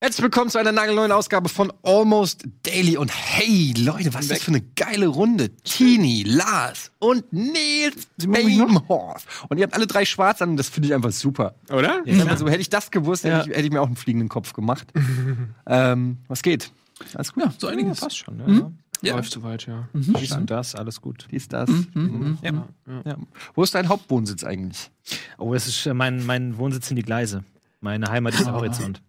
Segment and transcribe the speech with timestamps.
[0.00, 2.96] Herzlich willkommen zu einer nagelneuen Ausgabe von Almost Daily.
[2.96, 5.54] Und hey, Leute, was ist das für eine geile Runde?
[5.56, 9.28] Tini, Lars und Nils Mehmhorst.
[9.48, 11.54] Und ihr habt alle drei schwarz an und das finde ich einfach super.
[11.70, 12.02] Oder?
[12.04, 12.24] Ja.
[12.26, 14.88] Also, hätte ich das gewusst, hätte, ich, hätte ich mir auch einen fliegenden Kopf gemacht.
[15.66, 16.72] ähm, was geht?
[17.14, 17.44] Alles gut?
[17.44, 18.00] Ja, so einiges.
[18.00, 18.44] Passt schon, ne?
[18.46, 18.78] Mhm.
[19.00, 19.14] Ja.
[19.14, 19.88] Läuft soweit, ja.
[19.92, 21.28] Dies und das, alles gut.
[21.30, 21.70] Dies, das.
[21.94, 22.38] Mhm.
[22.42, 22.66] Ja.
[23.04, 23.16] Ja.
[23.54, 24.90] Wo ist dein Hauptwohnsitz eigentlich?
[25.38, 27.44] Oh, es ist äh, mein, mein Wohnsitz sind die Gleise.
[27.80, 29.02] Meine Heimat ist der Horizont.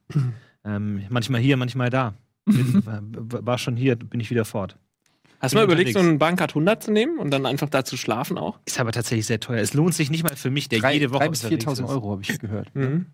[0.63, 2.13] Ähm, manchmal hier, manchmal da.
[2.45, 4.77] Bin, war schon hier, bin ich wieder fort.
[5.39, 7.95] Hast du mal überlegt, so einen Bankart 100 zu nehmen und dann einfach da zu
[7.95, 8.59] schlafen auch?
[8.65, 9.61] Ist aber tatsächlich sehr teuer.
[9.61, 11.71] Es lohnt sich nicht mal für mich, der Drei, jede Woche drei bis unterwegs 4.000
[11.71, 11.89] ist.
[11.89, 12.75] Euro habe ich gehört.
[12.75, 13.05] Mhm.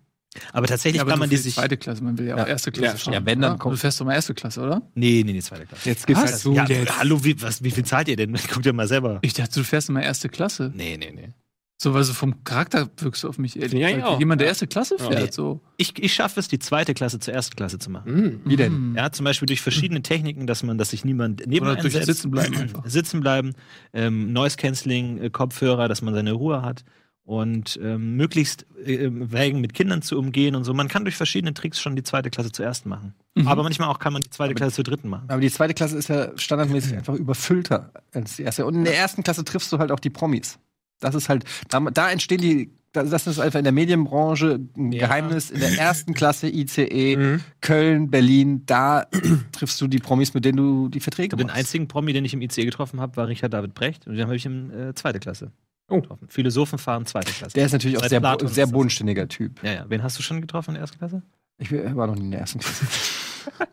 [0.52, 1.54] Aber tatsächlich Ja, aber kann man die sich.
[1.54, 2.46] zweite Klasse, man will ja auch Ja.
[2.46, 3.12] erste Klasse Ja, fahren.
[3.14, 3.58] ja, wenn, dann oder?
[3.58, 4.82] kommt- Du fährst doch mal erste Klasse, oder?
[4.94, 5.88] Nee, nee, nee, zweite Klasse.
[5.88, 6.30] Jetzt gibt's Was?
[6.32, 6.98] halt So, ja, jetzt.
[6.98, 8.32] hallo, wie, was, wie viel zahlt ihr denn?
[8.52, 9.18] Guckt ihr mal selber.
[9.22, 10.72] Ich dachte, du fährst immer erste Klasse.
[10.74, 11.30] Nee, nee, nee.
[11.78, 13.78] So, weil so vom Charakter wirkst du auf mich ehrlich.
[13.78, 14.18] Ja, ja.
[14.18, 14.52] Jemand, der Ja.
[14.52, 15.08] erste Klasse Ja.
[15.10, 15.30] fährt, Nee.
[15.30, 15.60] so.
[15.76, 18.14] Ich, ich schaffe es, die zweite Klasse zur ersten Klasse zu machen.
[18.14, 18.40] Mhm.
[18.46, 18.72] Wie denn?
[18.72, 18.94] Hm.
[18.96, 22.06] Ja, zum Beispiel durch verschiedene Techniken, dass man, dass sich niemand neben Oder durch setzt.
[22.06, 22.82] Sitzen bleiben einfach.
[22.86, 23.52] Sitzen bleiben,
[23.92, 26.82] ähm, Noise Cancelling, äh, Kopfhörer, dass man seine Ruhe hat
[27.26, 30.72] und ähm, möglichst äh, Wägen mit Kindern zu umgehen und so.
[30.72, 33.14] Man kann durch verschiedene Tricks schon die zweite Klasse zur ersten machen.
[33.34, 33.48] Mhm.
[33.48, 35.24] Aber manchmal auch kann man die zweite Klasse zur dritten machen.
[35.28, 38.64] Aber die zweite Klasse ist ja standardmäßig einfach überfüllter als die erste.
[38.64, 40.58] Und in der ersten Klasse triffst du halt auch die Promis.
[41.00, 45.06] Das ist halt, da, da entstehen die, das ist einfach in der Medienbranche ein Ja.
[45.08, 45.50] Geheimnis.
[45.50, 47.40] In der ersten Klasse ICE, Mhm.
[47.60, 49.04] Köln, Berlin, da
[49.52, 51.58] triffst du die Promis, mit denen du die Verträge Den machst.
[51.58, 54.36] einzigen Promi, den ich im ICE getroffen habe, war Richard David Brecht und den habe
[54.36, 55.50] ich in äh, zweite Klasse
[55.88, 56.00] Oh.
[56.00, 56.28] getroffen.
[56.28, 57.54] Philosophen fahren zweite Klasse.
[57.54, 59.62] Der ist natürlich auch sehr, Platon sehr bodenständiger Typ.
[59.62, 59.84] ja, ja.
[59.88, 61.22] Wen hast du schon getroffen in der ersten Klasse?
[61.58, 62.86] Ich war noch nie in der ersten Klasse.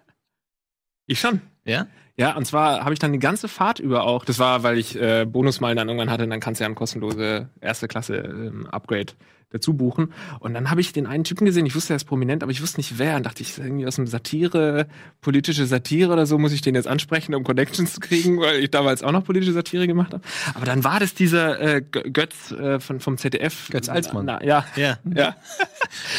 [1.06, 1.42] Ich schon.
[1.66, 1.88] Ja?
[2.16, 4.96] Ja, und zwar habe ich dann die ganze Fahrt über auch, das war, weil ich
[5.00, 8.68] äh, Bonusmeilen dann irgendwann hatte, und dann kannst du ja ein kostenlose erste Klasse ähm,
[8.72, 9.14] Upgrade
[9.50, 10.12] dazu buchen.
[10.40, 12.60] Und dann habe ich den einen Typen gesehen, ich wusste, er ist prominent, aber ich
[12.64, 13.18] wusste nicht wer.
[13.18, 14.88] Und dachte ich, ist irgendwie aus einem Satire,
[15.22, 18.72] politische Satire oder so, muss ich den jetzt ansprechen, um Connections zu kriegen, weil ich
[18.72, 20.24] damals auch noch politische Satire gemacht habe.
[20.56, 23.70] Aber dann war das dieser äh, Gö- Götz äh, von, vom ZDF.
[23.70, 24.26] Götz Alsmann.
[24.26, 24.98] Na, ja, Ja.
[25.16, 25.36] ja.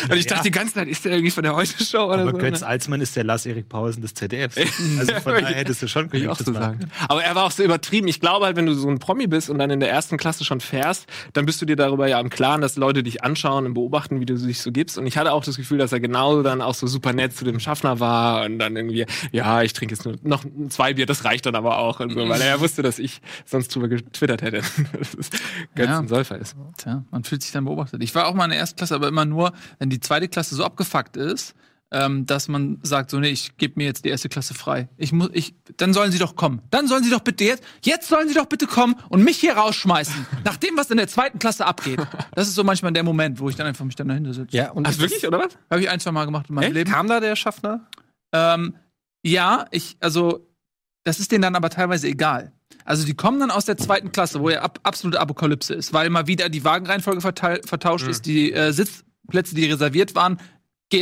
[0.08, 0.30] Und ich Ja.
[0.36, 2.38] dachte die ganze Zeit, ist der irgendwie von der Heute-Show oder Aber so?
[2.38, 2.68] Götz ne?
[2.68, 4.54] Alsmann ist der Lars-Erik Pausen des ZDFs.
[4.98, 6.90] Also von daher hättest du schon Will ich auch so sagen.
[7.08, 8.08] Aber er war auch so übertrieben.
[8.08, 10.44] Ich glaube halt, wenn du so ein Promi bist und dann in der ersten Klasse
[10.44, 13.74] schon fährst, dann bist du dir darüber ja im Klaren, dass Leute dich anschauen und
[13.74, 14.98] beobachten, wie du dich so gibst.
[14.98, 17.44] Und ich hatte auch das Gefühl, dass er genauso dann auch so super nett zu
[17.44, 21.24] dem Schaffner war und dann irgendwie, ja, ich trinke jetzt nur noch zwei Bier, das
[21.24, 24.42] reicht dann aber auch und so, weil er ja wusste, dass ich sonst drüber getwittert
[24.42, 24.62] hätte,
[24.98, 25.30] dass es
[25.74, 25.98] Götz Ja.
[25.98, 26.56] ein Säufer ist.
[26.78, 28.02] Tja, man fühlt sich dann beobachtet.
[28.02, 30.54] Ich war auch mal in der ersten Klasse, aber immer nur, wenn die zweite Klasse
[30.54, 31.54] so abgefuckt ist,
[31.94, 34.88] ähm, dass man sagt, so, nee, ich gebe mir jetzt die erste Klasse frei.
[34.96, 36.60] Ich muss, ich, dann sollen sie doch kommen.
[36.70, 39.56] Dann sollen sie doch bitte jetzt, jetzt sollen sie doch bitte kommen und mich hier
[39.56, 40.26] rausschmeißen.
[40.44, 42.00] nach dem, was in der zweiten Klasse abgeht.
[42.34, 44.56] Das ist so manchmal der Moment, wo ich dann einfach mich dann dahinter sitze.
[44.56, 45.56] Ja, und Ach, wirklich, oder was?
[45.70, 46.74] Habe ich ein, zwei Mal gemacht in meinem Echt?
[46.74, 46.90] Leben.
[46.90, 47.86] kam da der Schaffner?
[48.32, 48.74] Ähm,
[49.24, 50.48] ja, ich, also,
[51.04, 52.52] das ist denen dann aber teilweise egal.
[52.84, 56.10] Also, die kommen dann aus der zweiten Klasse, wo ja ab, absolute Apokalypse ist, weil
[56.10, 60.38] mal wieder die Wagenreihenfolge vertauscht ist, die äh, Sitzplätze, die reserviert waren,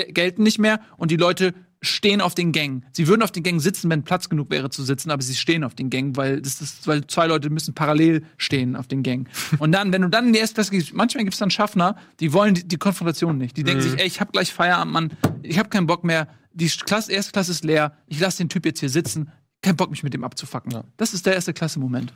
[0.00, 2.86] gelten nicht mehr und die Leute stehen auf den Gängen.
[2.92, 5.64] Sie würden auf den Gängen sitzen, wenn Platz genug wäre zu sitzen, aber sie stehen
[5.64, 9.28] auf den Gängen, weil das ist, weil zwei Leute müssen parallel stehen auf den Gängen.
[9.58, 11.96] Und dann, wenn du dann in die erste Klasse gehst, manchmal gibt es dann Schaffner,
[12.20, 13.56] die wollen die, die Konfrontation nicht.
[13.56, 15.10] Die denken sich, ey, ich habe gleich Feierabend, Mann,
[15.42, 16.28] ich habe keinen Bock mehr.
[16.52, 17.96] Die Klasse, erste Klasse ist leer.
[18.06, 19.32] Ich lasse den Typ jetzt hier sitzen.
[19.62, 20.70] Kein Bock, mich mit dem abzufacken.
[20.70, 20.84] Ja.
[20.96, 22.12] Das ist der erste Klasse-Moment.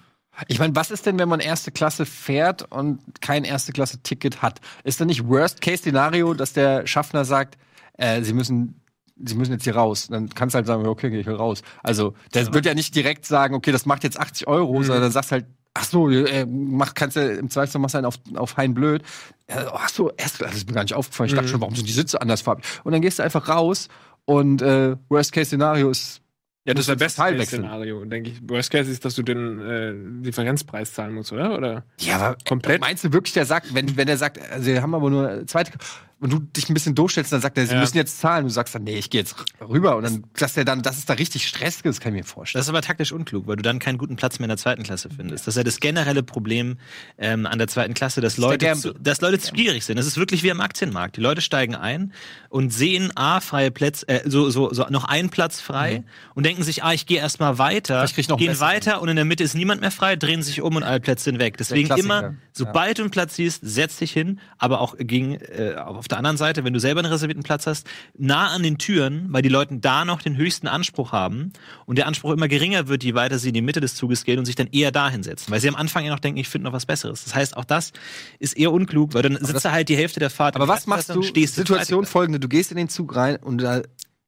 [0.49, 4.43] Ich meine, was ist denn, wenn man erste Klasse fährt und kein erste Klasse Ticket
[4.43, 4.61] hat?
[4.85, 7.57] Ist da nicht Worst-Case-Szenario, dass der Schaffner sagt,
[7.95, 8.81] äh, sie müssen
[9.19, 10.09] Sie müssen jetzt hier raus.
[10.11, 11.63] Dann kannst du halt sagen, okay, geh ich raus.
[11.83, 15.11] Also, der wird ja nicht direkt sagen, okay, das macht jetzt 80 Euro, sondern dann
[15.11, 18.57] sagst halt, ach so, äh, mach, kannst du im Zweifelsfall machst du einen auf, auf
[18.57, 19.03] Hein blöd.
[19.47, 21.29] Äh, ach so, erst, das ist mir gar nicht aufgefallen.
[21.29, 22.65] Ich dachte schon, warum sind die Sitze andersfarbig?
[22.85, 23.89] Und dann gehst du einfach raus
[24.25, 26.21] und äh, Worst-Case-Szenario ist
[26.67, 27.45] Ja, das wäre beste Teil.
[27.47, 28.41] Szenario, denke ich.
[28.43, 31.57] Worst Case ist, dass du den äh, Differenzpreis zahlen musst, oder?
[31.57, 31.85] Oder?
[32.01, 32.81] Ja, aber Komplett?
[32.81, 35.71] Meinst du wirklich, der sagt, wenn, wenn der sagt, also wir haben aber nur zweite,
[36.19, 37.81] und du dich ein bisschen durchstellst, dann sagt er, sie Ja.
[37.81, 38.45] müssen jetzt zahlen.
[38.45, 39.97] Du sagst dann, nee, ich gehe jetzt rüber.
[39.97, 42.27] Und dann, dass der dann, dass es da richtig Stress gibt, das kann ich mir
[42.27, 42.59] vorstellen.
[42.61, 44.83] Das ist aber taktisch unklug, weil du dann keinen guten Platz mehr in der zweiten
[44.83, 45.47] Klasse findest.
[45.47, 46.79] Das ist ja das generelle Problem
[47.19, 49.99] ähm, an der zweiten Klasse, dass Leute, zu, dass Leute zu gierig sind.
[49.99, 51.17] Das ist wirklich wie am Aktienmarkt.
[51.19, 52.15] Die Leute steigen ein
[52.49, 56.03] und sehen A, freie Plätze, äh, so, so, so noch einen Platz frei
[56.35, 59.17] und denken sich, ah, ich gehe erstmal weiter, Ich krieg noch gehen weiter und in
[59.17, 61.59] der Mitte ist niemand mehr frei, drehen sich um und alle Plätze sind weg.
[61.59, 66.06] Deswegen immer, sobald du einen Platz siehst, setz dich hin, aber auch gegen, äh, auf
[66.07, 67.85] Auf der anderen Seite, wenn du selber einen reservierten Platz hast,
[68.17, 71.53] nah an den Türen, weil die Leute da noch den höchsten Anspruch haben
[71.85, 74.39] und der Anspruch immer geringer wird, je weiter sie in die Mitte des Zuges gehen
[74.39, 75.53] und sich dann eher da hinsetzen.
[75.53, 77.25] Weil sie am Anfang ja noch denken, ich finde noch was Besseres.
[77.25, 77.91] Das heißt, auch das
[78.39, 80.55] ist eher unklug, weil dann sitzt da halt die Hälfte der Fahrt.
[80.55, 81.21] Aber was machst du?
[81.65, 83.83] Situation folgende: Du gehst in den Zug rein und da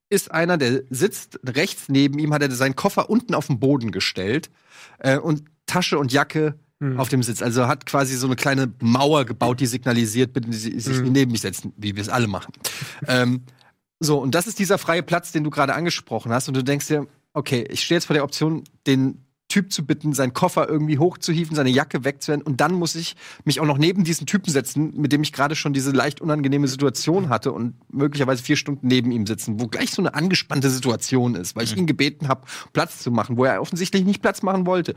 [0.08, 3.92] ist einer, der sitzt rechts neben ihm, hat er seinen Koffer unten auf den Boden
[3.92, 4.50] gestellt
[4.98, 6.98] äh, und Tasche und Jacke Hm.
[7.00, 7.42] auf dem Sitz.
[7.42, 11.10] Also hat quasi so eine kleine Mauer gebaut, die signalisiert, bitte sie- sich Mhm.
[11.12, 12.52] neben mich setzen, wie wir es alle machen.
[13.08, 13.42] ähm,
[13.98, 16.46] so, und das ist dieser freie Platz, den du gerade angesprochen hast.
[16.46, 20.12] Und du denkst dir, okay, ich stehe jetzt vor der Option, den Typ zu bitten,
[20.12, 24.04] seinen Koffer irgendwie hochzuhieven, seine Jacke wegzuwenden und dann muss ich mich auch noch neben
[24.04, 28.42] diesen Typen setzen, mit dem ich gerade schon diese leicht unangenehme Situation hatte und möglicherweise
[28.42, 31.86] vier Stunden neben ihm sitzen, wo gleich so eine angespannte Situation ist, weil ich ihn
[31.86, 32.42] gebeten habe,
[32.74, 34.94] Platz zu machen, wo er offensichtlich nicht Platz machen wollte.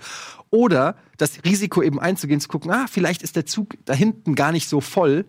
[0.50, 4.51] Oder das Risiko eben einzugehen, zu gucken, ah, vielleicht ist der Zug da hinten gar
[4.51, 5.25] nicht so voll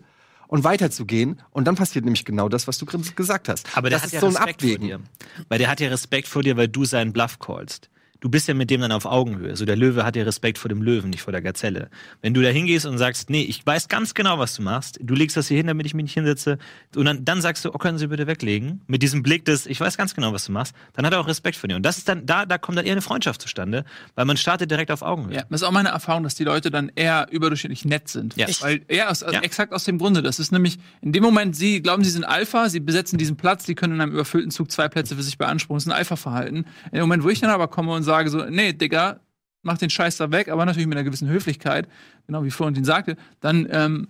[0.47, 1.41] und weiterzugehen.
[1.51, 3.67] Und dann passiert nämlich genau das, was du gesagt hast.
[3.75, 4.89] Aber der das hat ist ja so ein Respekt Abwägen.
[4.89, 5.45] vor dir.
[5.49, 7.89] Weil der hat ja Respekt vor dir, weil du seinen Bluff callst.
[8.23, 9.57] Du bist ja mit dem dann auf Augenhöhe.
[9.57, 11.89] So der Löwe hat ja Respekt vor dem Löwen, nicht vor der Gazelle.
[12.21, 15.13] Wenn du da hingehst und sagst, nee, ich weiß ganz genau, was du machst, du
[15.13, 16.57] legst das hier hin, damit ich mich nicht hinsetze,
[16.95, 19.77] und dann, dann sagst du, oh, können Sie bitte weglegen, mit diesem Blick des, ich
[19.77, 21.75] weiß ganz genau, was du machst, dann hat er auch Respekt vor dir.
[21.75, 23.83] Und das ist dann, da, da kommt dann eher eine Freundschaft zustande,
[24.15, 25.35] weil man startet direkt auf Augenhöhe.
[25.35, 28.37] Ja, das ist auch meine Erfahrung, dass die Leute dann eher überdurchschnittlich nett sind.
[28.37, 28.47] Ja.
[28.61, 29.41] Weil, ja, aus, also Ja.
[29.41, 30.21] exakt aus dem Grunde.
[30.21, 33.65] Das ist nämlich, in dem Moment, sie glauben, sie sind Alpha, sie besetzen diesen Platz,
[33.65, 35.75] die können in einem überfüllten Zug zwei Plätze für sich beanspruchen.
[35.79, 36.55] Das ist ein Alpha-Verhalten.
[36.55, 39.19] In dem Moment, wo ich dann aber komme und sage so, nee, Digga,
[39.61, 41.87] mach den Scheiß da weg, aber natürlich mit einer gewissen Höflichkeit,
[42.27, 44.07] genau wie Florentin sagte, dann ähm,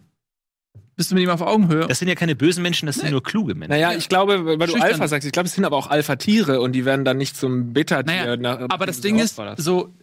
[0.96, 1.88] bist du mit ihm auf Augenhöhe.
[1.88, 3.72] Das sind ja keine bösen Menschen, das sind nur kluge Menschen.
[3.72, 4.82] Naja, ich glaube, weil du Schüchtern.
[4.84, 7.74] Alpha sagst, ich glaube, es sind aber auch Alpha-Tiere und die werden dann nicht zum
[7.74, 8.16] Beta-Tier.
[8.16, 9.94] Naja, nach- aber das Ding ist, so,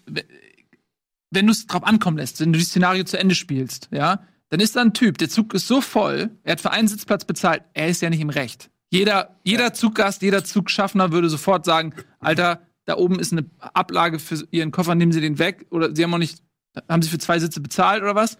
[1.30, 4.58] wenn du es drauf ankommen lässt, wenn du das Szenario zu Ende spielst, ja, dann
[4.60, 7.62] ist da ein Typ, der Zug ist so voll, er hat für einen Sitzplatz bezahlt,
[7.72, 8.68] er ist ja nicht im Recht.
[8.92, 14.46] Jeder, jeder Zuggast, jeder Zugschaffner würde sofort sagen, Alter, da oben ist eine Ablage für
[14.50, 15.66] Ihren Koffer, nehmen Sie den weg.
[15.70, 16.42] Oder Sie haben auch nicht,
[16.88, 18.38] haben Sie für zwei Sitze bezahlt oder was?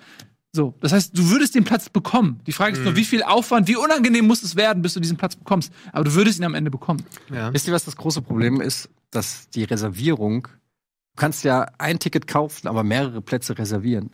[0.53, 2.41] So, das heißt, du würdest den Platz bekommen.
[2.47, 5.17] Die Frage ist nur, wie viel Aufwand, wie unangenehm muss es werden, bis du diesen
[5.17, 5.73] Platz bekommst.
[5.93, 7.05] Aber du würdest ihn am Ende bekommen.
[7.33, 7.53] ja.
[7.55, 8.89] Wisst ihr, was das große Problem ist?
[9.13, 14.11] Dass die Reservierung, du kannst ja ein Ticket kaufen, aber mehrere Plätze reservieren.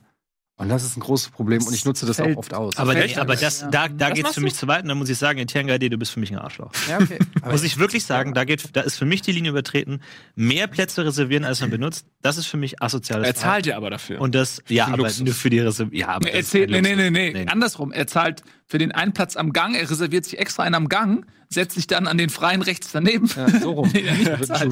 [0.58, 2.78] Und das ist ein großes Problem und ich nutze das auch fällt- oft aus.
[2.78, 3.66] Aber, nee, aber das, Ja.
[3.68, 4.44] da, da geht's machst für du?
[4.44, 6.38] mich zu weit und dann muss ich sagen, Etienne Gade, du bist für mich ein
[6.38, 6.70] Arschloch.
[6.88, 7.18] ja, okay.
[7.42, 10.00] Aber Muss ich wirklich sagen, da, geht, da ist für mich die Linie übertreten.
[10.34, 13.90] Mehr Plätze reservieren, als man benutzt, das ist für mich asoziales Er zahlt ja aber
[13.90, 14.18] dafür.
[14.18, 15.20] Und das, ja, aber Luxus.
[15.20, 15.98] nur für die Reservierung.
[16.00, 17.92] Ja, aber Er das zählt, nee, nee, nee, nee, Andersrum.
[17.92, 21.24] Er zahlt für den einen Platz am Gang, er reserviert sich extra einen am Gang,
[21.48, 23.30] setzt sich dann an den freien rechts daneben.
[23.36, 23.88] ja, so rum.
[23.92, 24.26] Nicht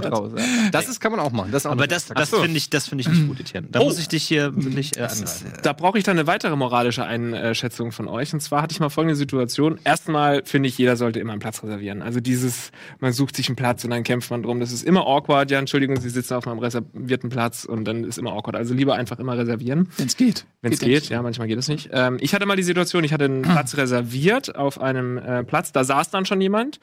[0.04, 0.44] draus, ja.
[0.72, 1.52] Das ist, kann man auch machen.
[1.52, 3.68] Das ist auch Aber das, das finde ich, das finde ich nicht gut, Etienne.
[3.70, 3.84] Da Oh.
[3.84, 5.52] muss ich dich hier wirklich äh, angreifen.
[5.62, 8.34] Da brauche ich dann eine weitere moralische Einschätzung von euch.
[8.34, 9.78] Und zwar hatte ich mal folgende Situation.
[9.84, 12.02] Erstmal finde ich, jeder sollte immer einen Platz reservieren.
[12.02, 14.58] Also dieses, man sucht sich einen Platz und dann kämpft man drum.
[14.58, 15.52] Das ist immer awkward.
[15.52, 18.56] Ja, Entschuldigung, Sie sitzen auf meinem reservierten Platz und dann ist immer awkward.
[18.56, 19.90] Also lieber einfach immer reservieren.
[19.96, 20.44] Wenn es geht.
[20.60, 21.10] Wenn es geht, nicht.
[21.10, 21.90] ja, manchmal geht es nicht.
[21.92, 23.83] Ähm, ich hatte mal die Situation, ich hatte einen Platz reserviert
[24.54, 26.80] auf einem äh, Platz, da saß dann schon jemand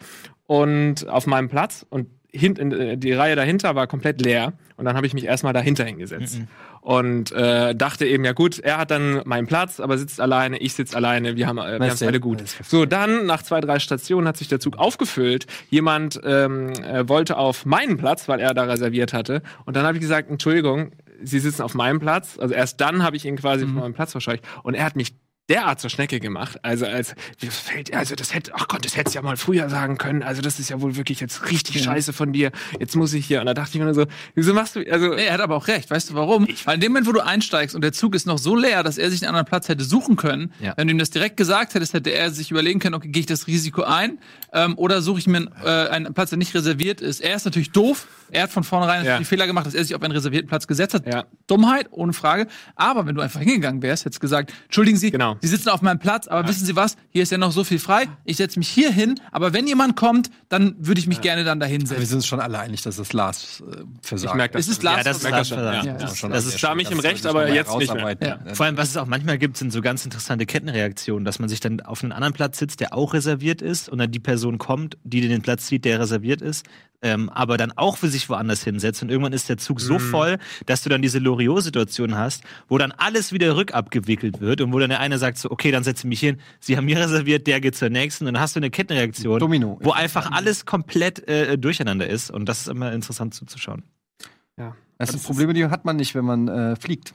[0.47, 4.85] und auf meinem Platz und hint, in, äh, die Reihe dahinter war komplett leer und
[4.85, 6.41] dann habe ich mich erstmal dahinter hingesetzt
[6.81, 10.73] und äh, dachte eben, ja gut, er hat dann meinen Platz, aber sitzt alleine, ich
[10.73, 12.43] sitze alleine, wir haben äh, wir du, beide gut.
[12.63, 15.45] So, dann nach zwei, drei Stationen hat sich der Zug aufgefüllt.
[15.69, 19.97] Jemand ähm, äh, wollte auf meinen Platz, weil er da reserviert hatte und dann habe
[19.97, 20.91] ich gesagt, Entschuldigung,
[21.23, 22.37] Sie sitzen auf meinem Platz.
[22.39, 24.43] Also erst dann habe ich ihn quasi von meinem Platz verscheucht.
[24.63, 25.15] Und er hat mich
[25.51, 26.57] derart zur Schnecke gemacht.
[26.63, 27.13] Also als
[27.49, 30.23] fällt, also das hätte, ach Gott, das hättest du ja mal früher sagen können.
[30.23, 32.51] Also das ist ja wohl wirklich jetzt richtig scheiße von dir.
[32.79, 33.41] Jetzt muss ich hier.
[33.41, 34.05] Und da dachte ich mir so,
[34.35, 35.91] wieso machst du, also Nee, er hat aber auch recht.
[35.91, 36.47] Weißt du warum?
[36.65, 38.97] Weil in dem Moment, wo du einsteigst und der Zug ist noch so leer, dass
[38.97, 40.73] er sich einen anderen Platz hätte suchen können, Ja.
[40.77, 43.25] wenn du ihm das direkt gesagt hättest, hätte er sich überlegen können, okay, gehe ich
[43.27, 44.19] das Risiko ein
[44.53, 47.19] ähm, oder suche ich mir einen, äh, einen Platz, der nicht reserviert ist.
[47.21, 48.07] Er ist natürlich doof.
[48.33, 49.17] Er hat von vornherein Ja.
[49.17, 51.05] den Fehler gemacht, dass er sich auf einen reservierten Platz gesetzt hat.
[51.05, 51.25] Ja.
[51.47, 52.47] Dummheit, ohne Frage.
[52.75, 55.35] Aber wenn du einfach hingegangen wärst, hättest du gesagt, entschuldigen Sie, Genau.
[55.41, 56.97] Sie sitzen auf meinem Platz, aber wissen Sie was?
[57.09, 58.07] Hier ist ja noch so viel frei.
[58.25, 61.59] Ich setze mich hier hin, aber wenn jemand kommt, dann würde ich mich gerne dann
[61.59, 62.05] dahin wir setzen.
[62.05, 64.33] sind uns schon alle einig, dass das Lars äh, versagt.
[64.33, 64.67] ich merke das.
[64.67, 65.29] Es ist Lars Ja, das ist.
[65.29, 65.87] Lars Versagen.
[65.87, 68.17] Ja, Ja, das, schon das ist da mich im Recht, aber jetzt nicht mehr.
[68.21, 68.53] Ja.
[68.53, 71.59] Vor allem, was es auch manchmal gibt, sind so ganz interessante Kettenreaktionen, dass man sich
[71.59, 74.97] dann auf einen anderen Platz sitzt, der auch reserviert ist, und dann die Person kommt,
[75.03, 76.65] die den Platz zieht, der reserviert ist,
[77.01, 79.01] ähm, aber dann auch für sich woanders hinsetzt.
[79.01, 82.91] Und irgendwann ist der Zug so voll, dass du dann diese Loriot-Situation hast, wo dann
[82.91, 86.09] alles wieder rückabgewickelt wird und wo dann der eine sagt so, okay, dann setze ich
[86.09, 88.27] mich hin, sie haben mir reserviert, der geht zur nächsten.
[88.27, 89.79] Und dann hast du eine Kettenreaktion, Domino.
[89.81, 92.29] wo einfach alles komplett äh, durcheinander ist.
[92.29, 93.83] Und das ist immer interessant zuzuschauen.
[94.57, 94.75] Ja.
[94.97, 97.13] Das sind Probleme, die hat man nicht, wenn man äh, fliegt.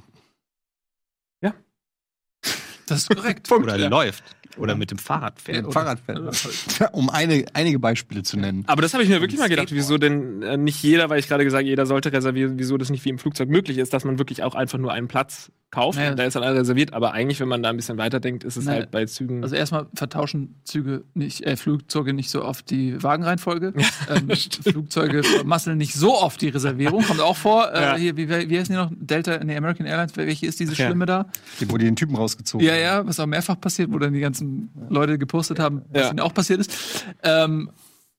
[2.87, 3.51] Das ist korrekt.
[3.51, 4.23] Oder läuft.
[4.57, 5.59] Oder mit dem Fahrrad fährt.
[5.59, 6.93] Mit dem Fahrrad fährt.
[6.93, 8.65] um eine, einige Beispiele zu nennen.
[8.67, 11.29] Aber das habe ich mir wirklich mal gedacht, wieso denn äh, nicht jeder, weil ich
[11.29, 14.19] gerade gesagt, jeder sollte reservieren, wieso das nicht wie im Flugzeug möglich ist, dass man
[14.19, 16.15] wirklich auch einfach nur einen Platz kauft Naja.
[16.15, 16.93] da ist dann alles reserviert.
[16.95, 18.79] Aber eigentlich, wenn man da ein bisschen weiterdenkt, ist es Naja.
[18.81, 19.43] halt bei Zügen.
[19.43, 23.73] Also erstmal vertauschen Züge nicht, äh, Flugzeuge nicht so oft die Wagenreihenfolge.
[24.09, 24.29] ähm,
[24.63, 27.03] Flugzeuge vermasseln nicht so oft die Reservierung.
[27.05, 27.73] Kommt auch vor.
[27.73, 27.97] Äh, Ja.
[27.97, 28.91] Hier, wie, wie heißen die noch?
[28.95, 30.17] Delta, nee, American Airlines.
[30.17, 30.87] Welche ist diese Ja.
[30.87, 31.27] schlimme da?
[31.69, 34.71] Wo die den Typen rausgezogen Ja, ja, was auch mehrfach passiert, wo dann die ganzen
[34.89, 36.11] Leute gepostet haben, was Ja.
[36.11, 37.05] ihnen auch passiert ist.
[37.23, 37.71] Ähm,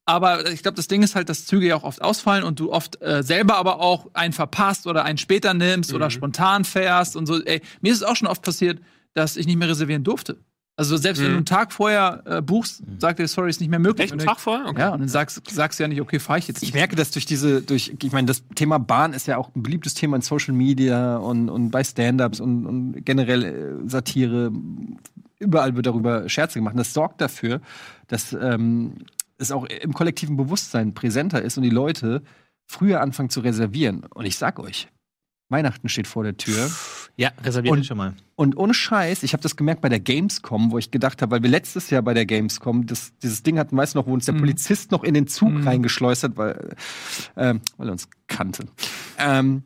[0.07, 2.71] aber ich glaube, das Ding ist halt, dass Züge ja auch oft ausfallen und du
[2.71, 7.25] oft äh, selber aber auch einen verpasst oder einen später nimmst oder spontan fährst und
[7.27, 7.43] so.
[7.43, 8.79] Ey, mir ist es auch schon oft passiert,
[9.13, 10.37] dass ich nicht mehr reservieren durfte.
[10.79, 11.31] Also selbst wenn Mhm.
[11.31, 14.05] du einen Tag vorher äh, buchst, sagt er, sorry, ist nicht mehr möglich.
[14.05, 14.67] Echt einen Tag vorher?
[14.67, 14.79] Okay.
[14.79, 16.75] Ja, und dann sagst, sagst du ja nicht, okay, fahre ich jetzt Ich nicht.
[16.75, 19.95] merke das durch diese, durch, ich meine, das Thema Bahn ist ja auch ein beliebtes
[19.95, 24.51] Thema in Social Media und, und bei Stand-ups und, und generell äh, Satire.
[25.39, 26.73] Überall wird darüber Scherze gemacht.
[26.75, 27.59] Und das sorgt dafür,
[28.07, 28.93] dass ähm,
[29.37, 32.23] es auch im kollektiven Bewusstsein präsenter ist und die Leute
[32.65, 34.03] früher anfangen zu reservieren.
[34.13, 34.87] Und ich sag euch,
[35.49, 36.69] Weihnachten steht vor der Tür.
[37.15, 38.13] Ja, reserviert schon mal.
[38.35, 41.41] Und ohne Scheiß, ich habe das gemerkt bei der Gamescom, wo ich gedacht habe, weil
[41.43, 44.25] wir letztes Jahr bei der Gamescom das, dieses Ding hatten, weißt du noch, wo uns
[44.25, 44.39] der Mhm.
[44.39, 45.65] Polizist noch in den Zug Mhm.
[45.67, 46.75] reingeschleust hat, weil,
[47.37, 48.65] ähm, weil er uns kannte.
[49.17, 49.63] Ähm,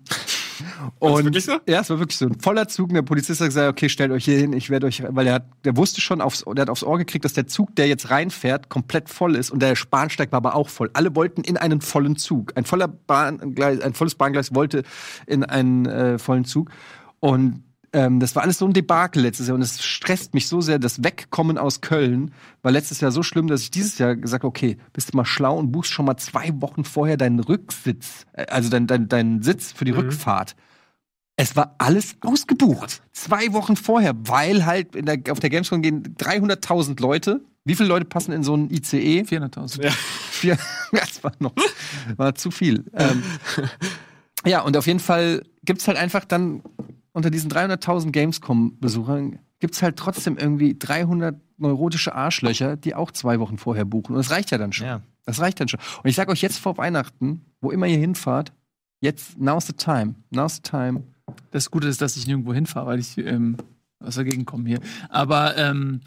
[0.99, 1.53] und wirklich so?
[1.67, 2.25] Ja, es war wirklich so.
[2.25, 2.89] Ein voller Zug.
[2.89, 5.35] Und der Polizist hat gesagt, okay, stellt euch hier hin, ich werde euch, weil er
[5.35, 8.09] hat, der wusste schon, aufs, der hat aufs Ohr gekriegt, dass der Zug, der jetzt
[8.09, 9.51] reinfährt, komplett voll ist.
[9.51, 10.89] Und der Bahnsteig war aber auch voll.
[10.93, 12.53] Alle wollten in einen vollen Zug.
[12.55, 14.83] Ein voller Bahngleis, ein volles Bahngleis wollte
[15.27, 16.69] in einen äh, vollen Zug.
[17.19, 20.61] Und ähm, das war alles so ein Debakel letztes Jahr und es stresst mich so
[20.61, 20.79] sehr.
[20.79, 24.49] Das Wegkommen aus Köln war letztes Jahr so schlimm, dass ich dieses Jahr gesagt habe,
[24.49, 28.45] okay, bist du mal schlau und buchst schon mal zwei Wochen vorher deinen Rücksitz, äh,
[28.45, 30.55] also deinen dein, deinen Sitz für die Rückfahrt.
[31.35, 33.01] Es war alles ausgebucht.
[33.13, 37.41] Zwei Wochen vorher, weil halt der, auf der Gamescom gehen 300.000 Leute.
[37.65, 39.21] Wie viele Leute passen in so einen ICE?
[39.21, 39.83] 400.000.
[39.83, 39.91] Ja.
[40.31, 40.57] Vier,
[40.91, 41.53] das war noch
[42.15, 42.85] war zu viel.
[42.93, 43.23] Ähm,
[44.45, 46.63] ja, und auf jeden Fall gibt's halt einfach dann
[47.13, 53.57] unter diesen 300.000 Gamescom-Besuchern gibt's halt trotzdem irgendwie 300 neurotische Arschlöcher, die auch zwei Wochen
[53.57, 54.13] vorher buchen.
[54.13, 54.87] Und das reicht ja dann schon.
[54.87, 55.01] Ja.
[55.25, 55.79] Das reicht dann schon.
[56.01, 58.53] Und ich sag euch jetzt vor Weihnachten, wo immer ihr hinfahrt,
[59.01, 60.15] jetzt, now's the time.
[60.31, 61.03] Now's the time.
[61.51, 63.57] Das Gute ist, dass ich nirgendwo hinfahre, weil ich ähm,
[63.99, 64.79] aus der Gegend komme hier.
[65.09, 66.01] Aber ähm,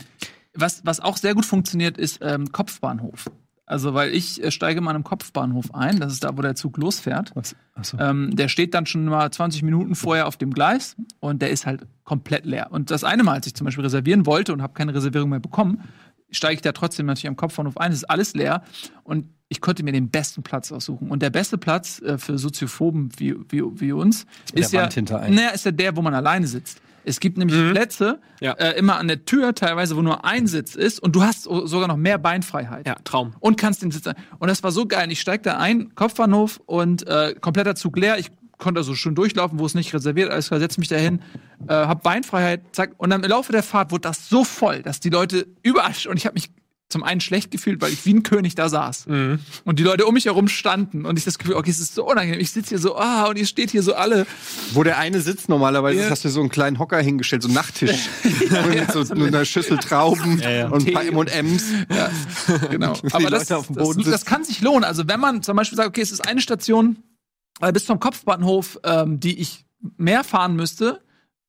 [0.55, 3.31] was, was auch sehr gut funktioniert, ist ähm, Kopfbahnhof.
[3.67, 6.77] Also, weil ich äh, steige mal am Kopfbahnhof ein, das ist da, wo der Zug
[6.77, 7.31] losfährt.
[7.35, 7.57] Was?
[7.75, 7.99] Achso.
[7.99, 11.65] Ähm, der steht dann schon mal 20 Minuten vorher auf dem Gleis und der ist
[11.65, 12.69] halt komplett leer.
[12.71, 15.41] Und das eine Mal, als ich zum Beispiel reservieren wollte und habe keine Reservierung mehr
[15.41, 15.83] bekommen,
[16.31, 18.63] steige ich da trotzdem natürlich am Kopfbahnhof ein, es ist alles leer
[19.03, 21.11] und ich konnte mir den besten Platz aussuchen.
[21.11, 25.51] Und der beste Platz äh, für Soziophoben wie, wie, wie uns ist der ja, naja,
[25.51, 26.81] ist ja der, wo man alleine sitzt.
[27.05, 27.71] Es gibt nämlich Mhm.
[27.73, 28.53] Plätze, Ja.
[28.53, 31.67] äh, immer an der Tür teilweise, wo nur ein Sitz ist und du hast so-
[31.67, 33.35] sogar noch mehr Beinfreiheit Ja, Traum.
[33.41, 34.07] und kannst den Sitz.
[34.39, 35.11] Und das war so geil.
[35.13, 38.19] Ich steig da ein, Kopfbahnhof und äh, kompletter Zug leer.
[38.19, 40.31] Ich konnte also schön durchlaufen, wo es nicht reserviert.
[40.31, 41.21] Alles klar, setz mich da hin,
[41.69, 42.93] äh, hab Beinfreiheit, zack.
[42.97, 46.17] Und dann im Laufe der Fahrt wurde das so voll, dass die Leute überall und
[46.17, 46.51] ich habe mich
[46.91, 49.07] zum einen schlecht gefühlt, weil ich wie ein König da saß.
[49.07, 49.41] Mhm.
[49.65, 52.09] Und die Leute um mich herum standen und ich das Gefühl, okay, es ist so
[52.09, 52.41] unangenehm.
[52.41, 54.27] Ich sitze hier so, ah, und ihr steht hier so alle.
[54.73, 56.11] Wo der eine sitzt normalerweise, Ja.
[56.11, 58.09] hast du so einen kleinen Hocker hingestellt, so einen Nachttisch.
[58.69, 60.69] mit so, so mit einer Schüssel Trauben Ja, ja.
[60.69, 61.05] und ein paar.
[61.05, 61.65] M&M's.
[61.91, 62.11] Ja,
[62.71, 62.93] genau.
[63.13, 64.85] Aber das, Leute auf dem das, Boden das kann sich lohnen.
[64.85, 66.99] Also wenn man zum Beispiel sagt, okay, es ist eine Station
[67.61, 69.65] äh, bis zum Kopfbahnhof, ähm, die ich
[69.97, 71.01] mehr fahren müsste,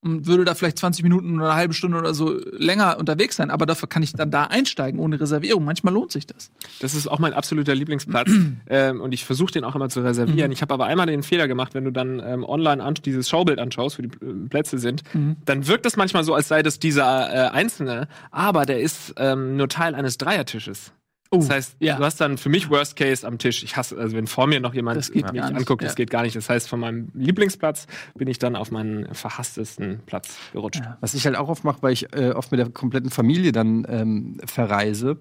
[0.06, 3.50] und würde da vielleicht 20 Minuten oder eine halbe Stunde oder so länger unterwegs sein,
[3.50, 5.66] aber dafür kann ich dann da einsteigen ohne Reservierung.
[5.66, 6.52] Manchmal lohnt sich das.
[6.80, 8.30] Das ist auch mein absoluter Lieblingsplatz.
[8.70, 10.52] ähm, und ich versuche den auch immer zu reservieren.
[10.52, 13.98] Ich habe aber einmal den Fehler gemacht, wenn du dann ähm, online dieses Schaubild anschaust,
[13.98, 15.04] wo die äh, Plätze sind,
[15.46, 19.58] dann wirkt es manchmal so, als sei das dieser äh, einzelne, aber der ist ähm,
[19.58, 20.92] nur Teil eines Dreiertisches.
[21.38, 21.98] Das heißt, ja.
[21.98, 23.64] du hast dann für mich Worst Case am Tisch.
[23.64, 25.88] Ich hasse, also wenn vor mir noch jemand Das mich anguckt, ja.
[25.88, 26.36] das geht gar nicht.
[26.36, 30.82] Das heißt, von meinem Lieblingsplatz bin ich dann auf meinen verhasstesten Platz gerutscht.
[30.84, 30.98] Ja.
[31.02, 33.86] Was ich halt auch oft mache, weil ich äh, oft mit der kompletten Familie dann
[33.90, 35.18] ähm, verreise.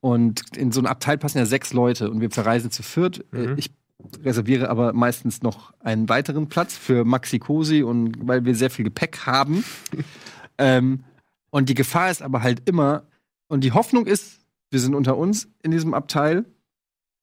[0.00, 3.24] Und in so ein Abteil passen ja sechs Leute und wir verreisen zu viert.
[3.32, 3.54] Äh, Mhm.
[3.58, 3.70] ich
[4.24, 8.84] reserviere aber meistens noch einen weiteren Platz für Maxi Cosi und weil wir sehr viel
[8.84, 9.64] Gepäck haben.
[10.58, 11.04] ähm,
[11.50, 13.04] und die Gefahr ist aber halt immer,
[13.48, 14.37] und die Hoffnung ist,
[14.70, 16.44] wir sind unter uns in diesem Abteil.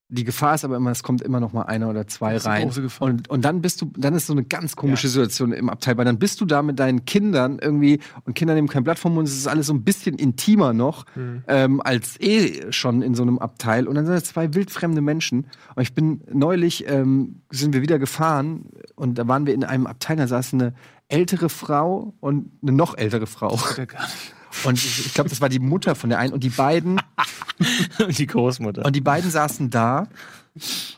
[0.08, 2.70] Die Gefahr ist aber immer, es kommt immer noch mal einer oder zwei Das rein.
[3.00, 6.04] Und, und dann bist du, dann ist so eine ganz komische Situation im Abteil, weil
[6.04, 9.26] dann bist du da mit deinen Kindern irgendwie und Kinder nehmen kein Blatt vom Mund,
[9.26, 11.42] es ist alles so ein bisschen intimer noch Mhm.
[11.48, 13.88] ähm, als eh schon in so einem Abteil.
[13.88, 15.48] Und dann sind da zwei wildfremde Menschen.
[15.74, 19.88] Und ich bin neulich, ähm, sind wir wieder gefahren und da waren wir in einem
[19.88, 20.72] Abteil, da saß eine
[21.08, 23.58] ältere Frau und eine noch ältere Frau.
[23.76, 24.34] Ja, gar nicht.
[24.64, 26.32] Und ich, ich glaube, das war die Mutter von der einen.
[26.32, 27.00] Und die beiden,
[27.98, 28.84] Und die Großmutter.
[28.84, 30.08] und die beiden saßen da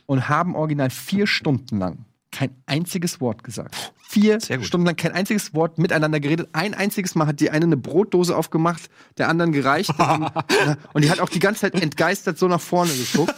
[0.06, 3.92] und haben original vier Stunden lang kein einziges Wort gesagt.
[4.08, 4.40] Vier.
[4.40, 6.48] Stunden lang kein einziges Wort miteinander geredet.
[6.52, 8.88] Ein einziges Mal hat die eine eine Brotdose aufgemacht,
[9.18, 9.90] der anderen gereicht.
[10.92, 13.34] und die hat auch die ganze Zeit entgeistert so nach vorne geguckt.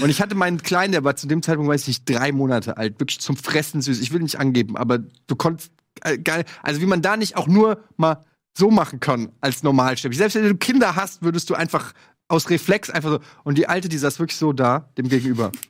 [0.00, 2.76] Und ich hatte meinen Kleinen, der war zu dem Zeitpunkt, weiß ich nicht, drei Monate
[2.76, 4.00] alt, wirklich zum Fressen süß.
[4.00, 7.46] Ich will nicht angeben, aber du konntest, äh, geil, also wie man da nicht auch
[7.46, 8.24] nur mal
[8.56, 10.18] so machen kann als Normalsterblich.
[10.18, 11.92] Selbst wenn du Kinder hast, würdest du einfach
[12.28, 13.20] aus Reflex einfach so.
[13.44, 15.52] Und die Alte, die saß wirklich so da, dem gegenüber.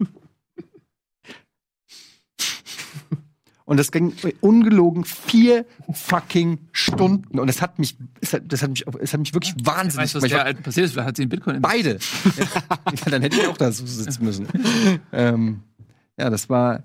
[3.66, 7.40] Und das ging ungelogen vier fucking Stunden.
[7.40, 10.14] Und das hat mich, es hat, das hat mich, es hat mich wirklich wahnsinnig Weißt
[10.14, 10.38] du, was gemacht.
[10.38, 10.96] Der Alten passiert ist?
[10.96, 11.98] Hat sie einen Bitcoin Beide.
[12.36, 14.46] ja, dann hätte ich auch da so sitzen müssen.
[15.12, 15.62] ähm,
[16.18, 16.82] ja, das war,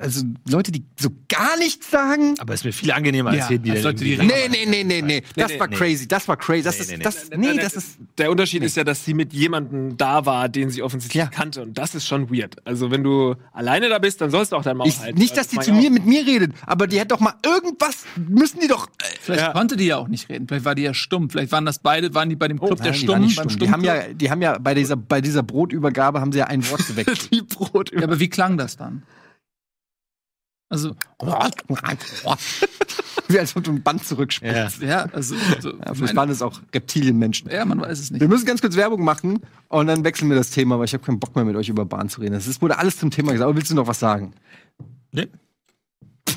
[0.00, 2.34] also Leute, die so gar nichts sagen.
[2.38, 4.64] Aber es ist mir viel angenehmer als Ja, hier, die als Leute, die Nee, nee,
[4.66, 5.22] nee, nee, nee.
[5.34, 5.74] Das nee, war nee.
[5.76, 6.06] crazy.
[6.06, 6.62] Das war crazy.
[6.62, 7.98] Das Nee, ist, das, nee, das ist.
[8.16, 11.26] Der Unterschied ist ja, dass sie mit jemandem da war, den sie offensichtlich Ja.
[11.28, 11.62] kannte.
[11.62, 12.56] Und das ist schon weird.
[12.64, 15.18] Also, wenn du alleine da bist, dann sollst du auch dein Maul Ich, halten.
[15.18, 18.04] nicht, dass die mach zu mir mit mir redet, aber die hätte doch mal irgendwas,
[18.16, 18.86] müssen die doch.
[18.86, 19.52] Äh, Vielleicht Ja.
[19.52, 20.46] konnte die ja auch nicht reden.
[20.46, 21.28] Vielleicht war die ja stumm.
[21.28, 23.50] Vielleicht waren das beide, waren die bei dem Club der Oh, Nein, die Stummen.
[23.50, 23.58] stumm.
[23.58, 26.68] Die haben ja, die haben ja bei dieser, bei dieser Brotübergabe haben sie ja ein
[26.70, 27.28] Wort gewechselt.
[27.32, 29.02] die Brot ja, aber wie klang das dann?
[30.70, 30.94] Also,
[33.28, 34.82] Wie als ob du ein Band zurückspielst.
[34.82, 34.88] Ja.
[34.88, 37.50] ja, also, also Ja, vielleicht meine- waren es auch Reptilienmenschen.
[37.50, 38.20] ja, man weiß es nicht.
[38.20, 41.04] Wir müssen ganz kurz Werbung machen und dann wechseln wir das Thema, weil ich habe
[41.04, 42.34] keinen Bock mehr mit euch über Bahn zu reden.
[42.34, 43.48] Es wurde alles zum Thema gesagt.
[43.48, 44.34] Aber willst du noch was sagen?
[45.12, 45.28] Nee.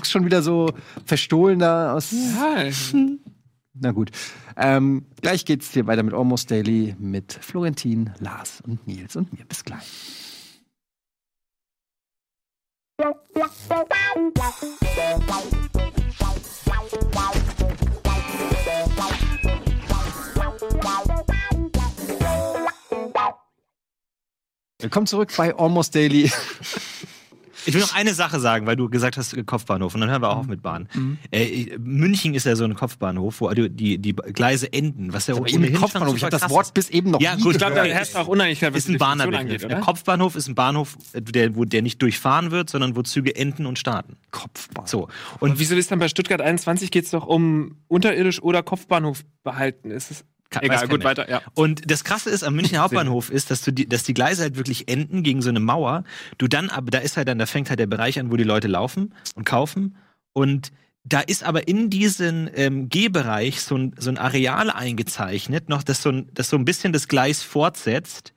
[0.03, 0.71] Schon wieder so
[1.05, 2.11] verstohlen da aus.
[2.11, 2.69] Ja,
[3.79, 4.11] Na gut.
[4.55, 9.45] Ähm, gleich geht's hier weiter mit Almost Daily mit Florentin, Lars und Nils und mir.
[9.45, 9.85] Bis gleich.
[24.79, 26.31] Willkommen zurück bei Almost Daily.
[27.67, 29.93] Ich will noch eine Sache sagen, weil du gesagt hast, Kopfbahnhof.
[29.93, 30.87] Und dann hören wir auch auf mit Bahn.
[31.31, 35.13] Äh, München ist ja so ein Kopfbahnhof, wo die, die, die Gleise enden.
[35.13, 36.15] Was ja eben ohnehin Kopfbahnhof.
[36.15, 36.73] Ich habe das Wort ist.
[36.73, 39.21] bis eben noch Ja, nie gut, ich glaube, da herrscht auch Uneinigkeit, was ist ein
[39.21, 39.79] angeht, Der?
[39.79, 43.77] Kopfbahnhof ist ein Bahnhof, der, wo der nicht durchfahren wird, sondern wo Züge enden und
[43.77, 44.17] starten.
[44.31, 44.89] Kopfbahnhof.
[44.89, 45.07] So.
[45.39, 49.23] Und Und wieso ist dann bei Stuttgart 21 geht es doch um unterirdisch oder Kopfbahnhof
[49.43, 49.91] behalten?
[49.91, 50.25] Ist es
[50.61, 51.41] egal, gut, weiter, ja.
[51.53, 54.55] Und das Krasse ist am Münchner Hauptbahnhof ist, dass du die, dass die Gleise halt
[54.57, 56.03] wirklich enden gegen so eine Mauer.
[56.37, 58.43] Du dann, aber da ist halt dann, da fängt halt der Bereich an, wo die
[58.43, 59.97] Leute laufen und kaufen.
[60.33, 60.71] Und
[61.03, 66.01] da ist aber in diesen ähm, Gehbereich so ein, so ein Areal eingezeichnet, noch das
[66.01, 68.33] so ein, das so ein bisschen das Gleis fortsetzt.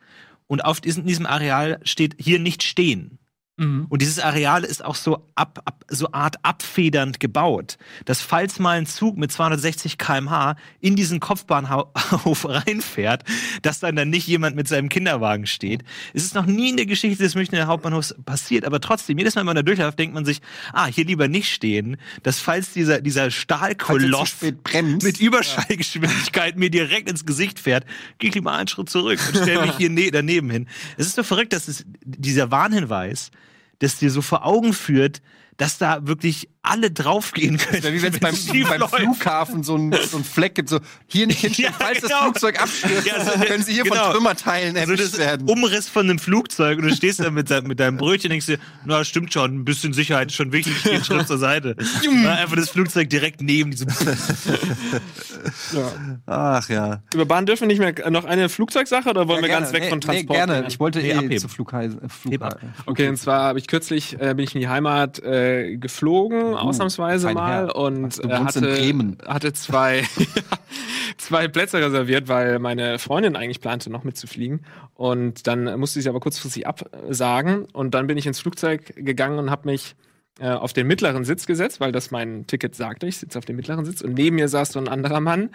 [0.46, 3.19] Und auf diesem, diesem Areal steht hier nicht stehen.
[3.60, 3.86] Mhm.
[3.88, 8.78] Und dieses Areal ist auch so ab, ab so Art abfedernd gebaut, dass falls mal
[8.78, 13.24] ein Zug mit 260 km/h in diesen Kopfbahnhof reinfährt,
[13.62, 15.84] dass dann dann nicht jemand mit seinem Kinderwagen steht.
[16.12, 19.42] Es ist noch nie in der Geschichte des Münchner Hauptbahnhofs passiert, aber trotzdem, jedes Mal,
[19.42, 20.40] wenn man da durchläuft, denkt man sich,
[20.72, 25.06] ah, hier lieber nicht stehen, dass falls dieser, dieser er Stahlkoloss bremst.
[25.06, 27.84] mit Überschallgeschwindigkeit mir direkt ins Gesicht fährt,
[28.18, 30.66] gehe ich lieber einen Schritt zurück und stelle mich hier ne daneben hin.
[30.96, 33.30] Es ist so verrückt, dass es dieser Warnhinweis,
[33.80, 35.20] das dir so vor Augen führt,
[35.56, 37.82] dass da wirklich alle draufgehen können.
[37.82, 38.34] Ja, wie wenn es beim,
[38.80, 38.88] beim.
[38.88, 42.22] Flughafen so ein, so ein Fleck gibt, so hier nicht hinstellen, Ja, falls das genau.
[42.24, 44.04] Flugzeug abstürzt, Ja, so- können Sie hier genau.
[44.04, 45.48] von Trümmerteilen erwischt das werden.
[45.48, 48.58] Umriss von einem Flugzeug und du stehst da mit, mit deinem Brötchen und denkst dir,
[48.84, 51.76] na stimmt schon, ein bisschen Sicherheit ist schon wichtig, den Schritt zur Seite.
[52.22, 53.88] Na, einfach das Flugzeug direkt neben diesem
[56.26, 57.02] Ach ja.
[57.14, 59.88] Über Bahn dürfen wir nicht mehr noch eine Flugzeugsache oder wollen wir ganz weg nee,
[59.90, 60.28] von Transport?
[60.28, 60.64] Nee, gerne.
[60.68, 61.38] Ich wollte Nee, eh abheben.
[61.38, 62.02] zu Flugheisen.
[62.02, 62.34] Äh, Flug,
[62.86, 67.28] Okay, und zwar habe ich kürzlich äh, bin ich in die Heimat äh, geflogen, ausnahmsweise
[67.28, 67.76] fein mal Herr.
[67.76, 70.04] und du äh, hatte, hatte zwei
[71.18, 74.64] zwei Plätze reserviert, weil meine Freundin eigentlich plante, noch mitzufliegen.
[74.94, 79.38] Und dann musste ich sie aber kurzfristig absagen und dann bin ich ins Flugzeug gegangen
[79.38, 79.96] und habe mich
[80.40, 83.06] äh, auf den mittleren Sitz gesetzt, weil das mein Ticket sagte.
[83.06, 85.50] Ich sitze auf dem mittleren Sitz und neben mir saß so ein anderer Mann.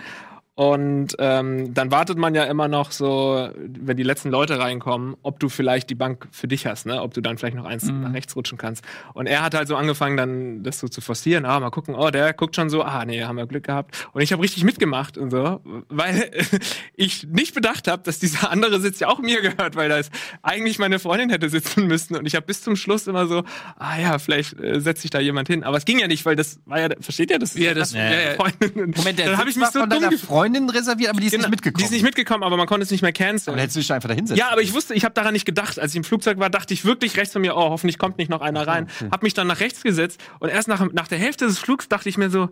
[0.57, 5.37] Und ähm, dann wartet man ja immer noch so, wenn die letzten Leute reinkommen, ob
[5.41, 7.01] du vielleicht die Bank für dich hast, ne?
[7.01, 8.81] Ob du dann vielleicht noch eins nach rechts rutschen kannst.
[9.13, 11.43] Und er hat halt so angefangen, dann das so zu forcieren.
[11.45, 14.07] Ah, mal gucken, oh, der guckt schon so, ah, nee, haben wir Glück gehabt.
[14.13, 16.31] Und ich habe richtig mitgemacht und so, weil
[16.95, 20.09] ich nicht bedacht habe, dass dieser andere Sitz ja auch mir gehört, weil da ist
[20.41, 22.15] eigentlich meine Freundin hätte sitzen müssen.
[22.15, 23.43] Und ich habe bis zum Schluss immer so,
[23.77, 25.65] ah ja, vielleicht äh, setzt sich da jemand hin.
[25.65, 27.55] Aber es ging ja nicht, weil das war ja, versteht ihr das?
[27.55, 28.35] Ja, das- ja, ja.
[28.35, 28.93] Freundin.
[28.95, 30.21] Moment, der dann habe ich mich so dumm gefühlt.
[30.45, 31.79] Freundin reserviert, aber die ist Genau, nicht mitgekommen.
[31.79, 33.53] Die ist nicht mitgekommen, aber man konnte es nicht mehr canceln.
[33.53, 35.45] aber hättest du dich einfach da hinsetzen Ja, aber ich wusste, ich habe daran nicht
[35.45, 35.79] gedacht.
[35.79, 38.29] Als ich im Flugzeug war, dachte ich wirklich rechts von mir, oh, hoffentlich kommt nicht
[38.29, 38.87] noch einer rein.
[39.11, 42.09] Hab mich dann nach rechts gesetzt und erst nach, nach der Hälfte des Flugs dachte
[42.09, 42.49] ich mir so,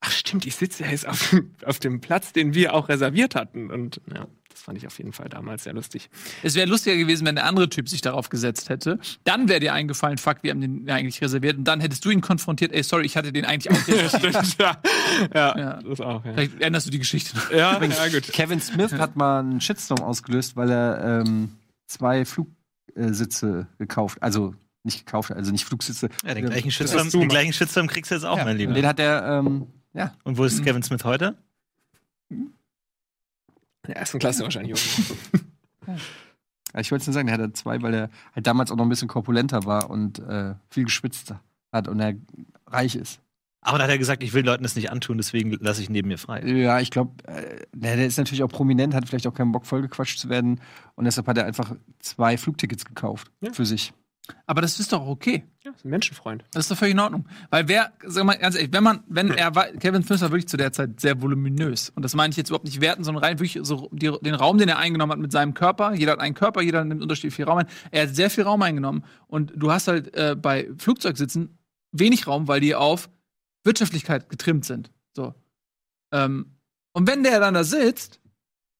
[0.00, 3.34] ach stimmt, ich sitze ja jetzt auf, dem- auf dem Platz, den wir auch reserviert
[3.34, 3.70] hatten.
[3.70, 6.08] Und ja, das fand ich auf jeden Fall damals sehr lustig.
[6.44, 9.00] Es wäre lustiger gewesen, wenn der andere Typ sich darauf gesetzt hätte.
[9.24, 11.58] Dann wäre dir eingefallen, fuck, wir haben den eigentlich reserviert.
[11.58, 14.56] Und dann hättest du ihn konfrontiert, ey, sorry, ich hatte den eigentlich auch reserviert.
[14.60, 14.80] ja,
[15.34, 15.82] ja, Ja.
[15.82, 16.24] das auch.
[16.24, 17.36] Ja, Vielleicht änderst du die Geschichte.
[17.36, 17.50] noch.
[17.50, 18.22] ja, ja gut.
[18.32, 21.50] Kevin Smith hat mal einen Shitstorm ausgelöst, weil er ähm,
[21.86, 26.08] zwei Flugsitze gekauft, also nicht gekauft, also nicht Flugsitze.
[26.26, 28.72] Ja, den gleichen Shitstorm, den gleichen Shitstorm kriegst du jetzt auch, Ja, mein Lieber.
[28.74, 30.12] Den hat er, ähm, ja.
[30.24, 31.36] Und wo ist Kevin Smith heute?
[33.84, 34.80] In der ersten Klasse wahrscheinlich.
[36.72, 38.84] Ja, Ich wollte es nur sagen, der hatte zwei, weil er halt damals auch noch
[38.84, 41.32] ein bisschen korpulenter war und äh, viel geschwitzt
[41.72, 42.14] hat und er
[42.66, 43.20] reich ist.
[43.60, 45.92] Aber da hat er gesagt, ich will Leuten das nicht antun, deswegen lasse ich ihn
[45.92, 46.44] neben mir frei.
[46.44, 49.66] Ja, ich glaube, äh, der der ist natürlich auch prominent, hat vielleicht auch keinen Bock,
[49.66, 50.60] vollgequatscht zu werden.
[50.96, 53.52] Und deshalb hat er einfach zwei Flugtickets gekauft Ja.
[53.52, 53.92] für sich.
[54.46, 55.44] Aber das ist doch auch okay.
[55.64, 56.44] Ja, ist ein Menschenfreund.
[56.52, 57.26] Das ist doch völlig in Ordnung.
[57.50, 60.56] Weil wer, sag mal ganz ehrlich, wenn man, wenn er Kevin Smith war wirklich zu
[60.56, 61.90] der Zeit sehr voluminös.
[61.90, 64.56] Und das meine ich jetzt überhaupt nicht werten, sondern rein wirklich so die, den Raum,
[64.58, 65.94] den er eingenommen hat mit seinem Körper.
[65.94, 67.66] Jeder hat einen Körper, jeder nimmt unterschiedlich viel Raum ein.
[67.90, 69.04] Er hat sehr viel Raum eingenommen.
[69.26, 71.58] Und du hast halt äh, bei Flugzeugsitzen
[71.92, 73.10] wenig Raum, weil die auf
[73.62, 74.90] Wirtschaftlichkeit getrimmt sind.
[75.14, 75.34] So.
[76.12, 76.58] Ähm,
[76.92, 78.20] und wenn der dann da sitzt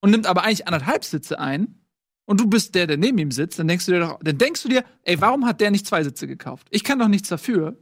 [0.00, 1.83] und nimmt aber eigentlich anderthalb Sitze ein,
[2.26, 4.62] und du bist der, der neben ihm sitzt, dann denkst du dir doch, dann denkst
[4.62, 6.66] du dir, ey, warum hat der nicht zwei Sitze gekauft?
[6.70, 7.76] Ich kann doch nichts dafür,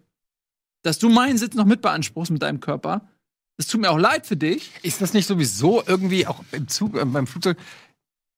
[0.82, 3.08] dass du meinen Sitz noch mit beanspruchst mit deinem Körper.
[3.56, 4.72] Es tut mir auch leid für dich.
[4.82, 7.56] Ist das nicht sowieso irgendwie auch im Zug, äh, beim Flugzeug,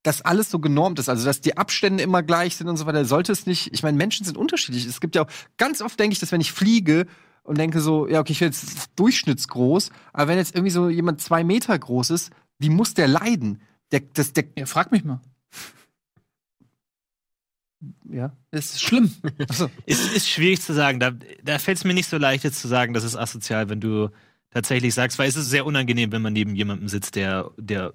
[0.02, 3.06] dass alles so genormt ist, also dass die Abstände immer gleich sind und so weiter?
[3.06, 4.84] Sollte es nicht, ich meine, Menschen sind unterschiedlich.
[4.84, 7.06] Es gibt ja auch, ganz oft denke ich, dass wenn ich fliege
[7.42, 11.22] und denke so, ja, okay, ich will jetzt durchschnittsgroß, aber wenn jetzt irgendwie so jemand
[11.22, 13.62] zwei Meter groß ist, wie muss der leiden?
[13.92, 15.20] Der, das, der, Ja, frag mich mal.
[18.10, 18.32] Ja.
[18.50, 19.12] Das ist schlimm.
[19.48, 19.70] Achso.
[19.86, 21.00] Ist, ist schwierig zu sagen.
[21.00, 23.80] Da, da fällt es mir nicht so leicht, jetzt zu sagen, das ist asozial, wenn
[23.80, 24.10] du
[24.50, 27.94] tatsächlich sagst, weil es ist sehr unangenehm, wenn man neben jemandem sitzt, der, der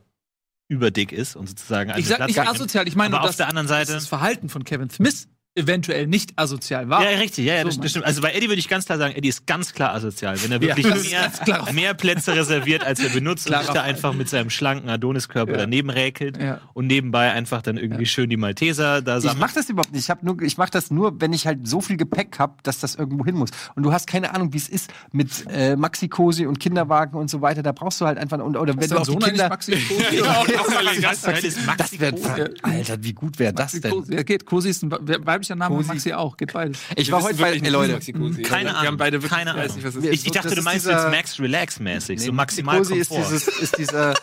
[0.67, 3.47] überdick ist und sozusagen Ich sag Platz nicht asozial, ich meine Aber auf dass, der
[3.47, 3.93] anderen Seite.
[3.93, 7.03] das Verhalten von Kevin Smith eventuell nicht asozial war.
[7.03, 8.05] Ja, richtig, ja, ja, So das, stimmt.
[8.05, 10.41] Also bei Eddie würde ich ganz klar sagen, Eddie ist ganz klar asozial.
[10.41, 11.73] Wenn er wirklich ist mehr, klar.
[11.73, 15.51] mehr Plätze reserviert, als er benutzt und Klarer sich da einfach mit seinem schlanken Adoniskörper
[15.53, 15.57] Ja.
[15.57, 16.61] daneben räkelt Ja.
[16.73, 19.39] und nebenbei einfach dann irgendwie schön die Malteser da Ich sammelt.
[19.41, 20.03] mach das überhaupt nicht.
[20.03, 22.79] Ich, hab nur, ich mach das nur, wenn ich halt so viel Gepäck hab, dass
[22.79, 23.49] das irgendwo hin muss.
[23.75, 27.41] Und du hast keine Ahnung, wie es ist mit äh, Maxi-Cosi und Kinderwagen und so
[27.41, 27.63] weiter.
[27.63, 29.49] Da brauchst du halt einfach und, oder wenn du dein auf die Kinder.
[29.49, 30.15] Maxi Cosi?
[30.19, 32.49] Ja, auch mal Das das Maxi Das wär.
[32.61, 34.03] Alter, wie gut wäre das denn?
[34.09, 34.45] Ja, geht.
[34.45, 34.89] Cosi ist ein
[35.39, 35.87] weiblicher Name, Cosi.
[35.87, 36.37] Maxi auch.
[36.37, 36.77] Geht beides.
[36.95, 38.49] Ich Wir war heute bei, ey, nicht, Leute, was Maxi Cosi ist.
[38.49, 38.97] Keine Wir haben Ahnung.
[38.97, 39.75] beide wirklich, Keine ich weiß Ahnung.
[39.77, 40.13] nicht, was es ist.
[40.13, 42.77] Ich, ich Das dachte, du ist meinst dieser- jetzt Max Relax mäßig, so Nee, maximal
[42.77, 44.13] Cosi ist dieses, ist diese,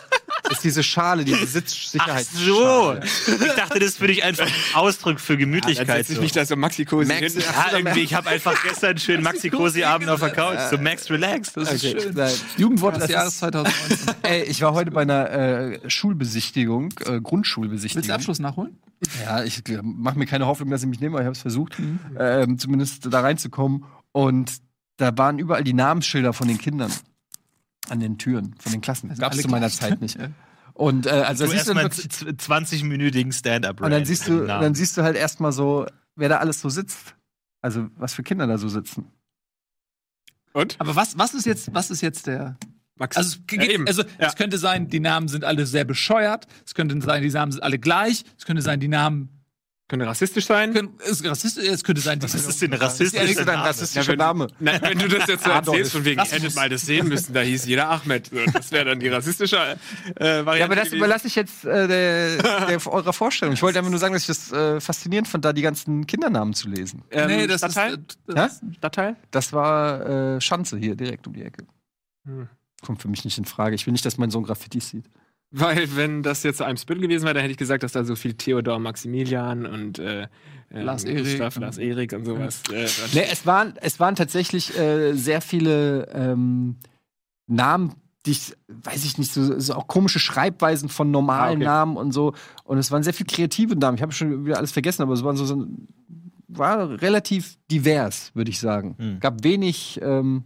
[0.51, 3.01] ist diese Schale, diese Ach Sitzsicherheitsschale.
[3.05, 3.35] so.
[3.45, 5.87] Ich dachte, das ist für dich einfach ein Ausdruck für Gemütlichkeit.
[5.87, 6.21] setz ich so.
[6.21, 7.41] mich da so Maxi Cosi Max- hin.
[7.43, 10.77] Ja, irgendwie, ich habe einfach gestern einen schönen Maxi Cosi Abend auf der Couch, so
[10.77, 11.53] Max Relax.
[11.53, 12.13] Das ist Okay, schön.
[12.15, 12.31] nein.
[12.57, 13.97] Jugendwort des Das Jahres ist- 2019.
[14.23, 18.09] Ey, ich war heute bei einer äh, Schulbesichtigung, äh, Willst du Grundschulbesichtigung.
[18.11, 18.77] Abschluss nachholen?
[19.23, 21.77] Ja, ich mache mir keine Hoffnung, dass sie mich aber ich habe es versucht,
[22.17, 23.85] ähm, zumindest da reinzukommen.
[24.11, 24.51] Und
[24.97, 26.91] da waren überall die Namensschilder von den Kindern
[27.89, 29.09] an den Türen, von den Klassen.
[29.09, 29.79] Das gab es zu meiner gleich.
[29.79, 30.17] Zeit nicht.
[30.73, 34.45] Und äh, also Du siehst du erstmal dann wirklich, 20-minütigen Stand-up und dann siehst du,
[34.45, 37.15] dann siehst du halt erstmal so, wer da alles so sitzt.
[37.61, 39.05] Also was für Kinder da so sitzen.
[40.53, 40.75] Und?
[40.79, 42.57] Aber was, was ist jetzt, was ist jetzt der.
[42.99, 43.15] Max.
[43.15, 44.27] Also, es, Ja, geht, also Ja.
[44.27, 46.47] es könnte sein, die Namen sind alle sehr bescheuert.
[46.65, 48.23] Es könnte sein, die Namen sind alle gleich.
[48.37, 49.29] Es könnte sein, die Namen.
[49.89, 50.73] Könnte rassistisch sein.
[50.73, 53.21] Können, es, rassistisch, es könnte sein, Was ist denn Das rassistisch?
[53.21, 54.47] ist nicht so dein rassistischer Name.
[54.59, 55.67] Nein, wenn du das jetzt so Adolf.
[55.67, 56.43] erzählst, von wegen, Rassismus.
[56.43, 58.29] hättet mal das sehen müssen, da hieß jeder Ahmed.
[58.53, 60.59] Das wäre dann die rassistische äh, Variante.
[60.59, 63.53] Ja, aber das überlasse ich jetzt äh, der, der, eurer Vorstellung.
[63.53, 66.53] Ich wollte einfach nur sagen, dass ich das äh, faszinierend fand, da die ganzen Kindernamen
[66.53, 67.03] zu lesen.
[67.11, 67.93] Ähm, nee, das Stadtteil?
[67.93, 68.19] ist.
[68.27, 69.15] äh, Das, Stadtteil?
[69.31, 71.65] Das war äh, Schanze hier, direkt um die Ecke.
[72.25, 72.49] Hm.
[72.85, 73.73] Kommt für mich nicht in Frage.
[73.75, 75.05] Ich will nicht, dass mein Sohn Graffitis sieht.
[75.51, 78.15] Weil, wenn das jetzt einem Spittel gewesen wäre, dann hätte ich gesagt, dass da so
[78.15, 80.23] viel Theodor Maximilian und äh,
[80.69, 81.23] äh, Lars Erik.
[81.23, 82.61] Gustav, Lars Erik und sowas.
[82.71, 86.75] Äh, Nee, es waren, es waren tatsächlich äh, sehr viele ähm,
[87.47, 87.93] Namen,
[88.25, 91.63] die ich, weiß ich nicht, so, so auch komische Schreibweisen von normalen Ah, okay.
[91.63, 92.33] Namen und so.
[92.65, 93.95] Und es waren sehr viele kreative Namen.
[93.95, 95.65] Ich habe schon wieder alles vergessen, aber es waren so, so
[96.49, 98.95] war relativ divers, würde ich sagen.
[98.97, 99.19] Hm.
[99.21, 100.43] Gab wenig, ähm,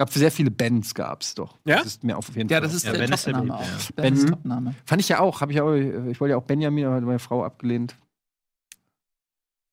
[0.00, 1.58] gab sehr viele Bands, gab's doch.
[1.66, 1.76] Ja?
[1.76, 2.62] Das ist mir auf jeden ja, Fall.
[2.62, 3.60] das ist Ja, der Ben ist der Topname auch.
[3.62, 3.68] ja.
[3.96, 4.74] Ben ist Ben- Topname.
[4.86, 5.42] Fand ich ja auch.
[5.42, 5.74] Hab ich auch.
[5.74, 7.94] Ich wollte ja auch Benjamin, aber meine Frau abgelehnt.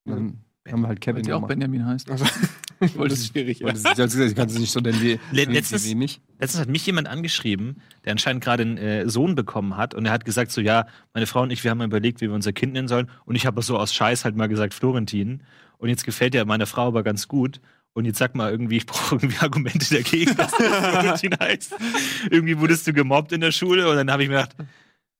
[0.05, 1.47] Dann haben wir halt Kevin die auch.
[1.47, 2.09] Benjamin heißt.
[2.11, 2.25] Also,
[2.79, 3.59] das ist schwierig.
[3.59, 3.67] Ja.
[3.67, 5.85] Wollte sie- sie hat gesagt, ich kann sie nicht so nennen wie, Le- wie, letztes-
[5.85, 6.21] wie, wie mich.
[6.39, 10.11] Letztens hat mich jemand angeschrieben, der anscheinend gerade einen äh, Sohn bekommen hat und er
[10.11, 12.51] hat gesagt so, ja, meine Frau und ich, wir haben mal überlegt, wie wir unser
[12.53, 15.41] Kind nennen sollen und ich habe so aus Scheiß halt mal gesagt Florentin
[15.77, 17.59] und jetzt gefällt der meiner Frau aber ganz gut
[17.97, 21.75] Und jetzt sag mal irgendwie, ich brauche irgendwie Argumente dagegen, dass das heißt.
[22.29, 24.55] Irgendwie wurdest du gemobbt in der Schule und dann habe ich mir gedacht,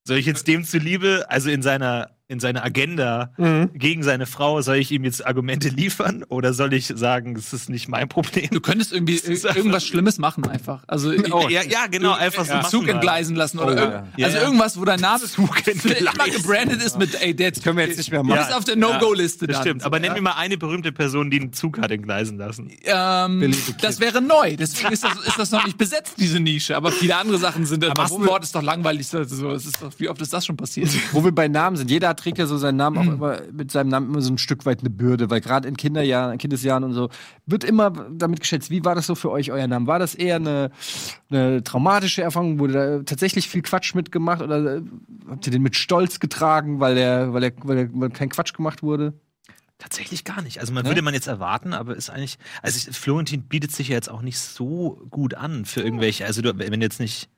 [0.04, 3.70] soll ich jetzt dem zuliebe, also in seiner in seiner Agenda Mhm.
[3.74, 7.70] gegen seine Frau, soll ich ihm jetzt Argumente liefern oder soll ich sagen, das ist
[7.70, 8.50] nicht mein Problem?
[8.52, 10.84] Du könntest irgendwie irgendwas Schlimmes machen einfach.
[10.88, 12.92] Also Oh, ja, ja, genau, einfach so einen machen Zug mal.
[12.94, 14.08] entgleisen lassen oder Oh, irgend- ja.
[14.18, 14.44] Ja, also ja.
[14.44, 15.24] irgendwas, wo dein Name
[15.66, 15.92] entgleisen.
[16.14, 18.40] immer gebrandet ist mit ey, der Können wir jetzt nicht mehr Du machen.
[18.40, 19.64] bist auf der No-Go-Liste Das dann.
[19.66, 20.14] stimmt, aber nenn ja.
[20.16, 22.70] mir mal eine berühmte Person, die einen Zug hat entgleisen lassen.
[22.84, 26.76] Ähm, das wäre neu, deswegen ist das, ist das noch nicht besetzt, diese Nische.
[26.76, 27.86] Aber viele andere Sachen sind.
[27.86, 29.08] Aber wo Massenwort ist doch langweilig.
[29.14, 30.90] Also, es ist doch, wie oft ist das schon passiert?
[31.14, 33.90] Wo wir bei Namen sind, jeder trägt ja so seinen Namen auch immer mit seinem
[33.90, 37.10] Namen immer so ein Stück weit eine Bürde, weil gerade in Kinderjahren, Kindesjahren und so
[37.46, 38.70] wird immer damit geschätzt.
[38.70, 39.88] Wie war das so für euch, euer Name?
[39.88, 40.72] War das eher eine,
[41.30, 42.60] eine traumatische Erfahrung?
[42.60, 44.82] Wurde da tatsächlich viel Quatsch mitgemacht oder äh,
[45.30, 48.54] habt ihr den mit Stolz getragen, weil der, weil der, weil der weil kein Quatsch
[48.54, 49.14] gemacht wurde?
[49.80, 50.60] Tatsächlich gar nicht.
[50.60, 50.90] Also man Ne?
[50.90, 54.24] würde man jetzt erwarten, aber ist eigentlich, also ich, Florentin bietet sich ja jetzt auch
[54.24, 57.30] nicht so gut an für irgendwelche, also du, wenn du jetzt nicht,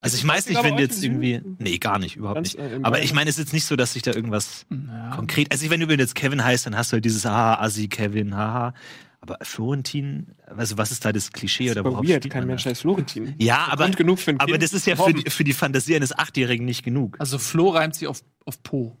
[0.00, 2.56] also ich weiß nicht, aber wenn du jetzt irgendwie, nee, gar nicht, überhaupt nicht.
[2.58, 5.10] äh, Aber ich meine, es ist jetzt nicht so, dass sich da irgendwas Ja.
[5.14, 8.34] konkret, also wenn du jetzt Kevin heißt, dann hast du halt dieses Haha, Assi, Kevin,
[8.36, 8.72] haha.
[9.22, 12.80] Aber Florentin, also was ist da das Klischee oder Aber worauf weird, kein Mensch heißt
[12.80, 13.34] Florentin.
[13.38, 14.62] Ja, aber, Grund genug für ein aber Kind.
[14.62, 17.16] das ist ja für die, für die Fantasie eines Achtjährigen nicht genug.
[17.20, 18.96] Also Flo reimt sich auf, auf Po.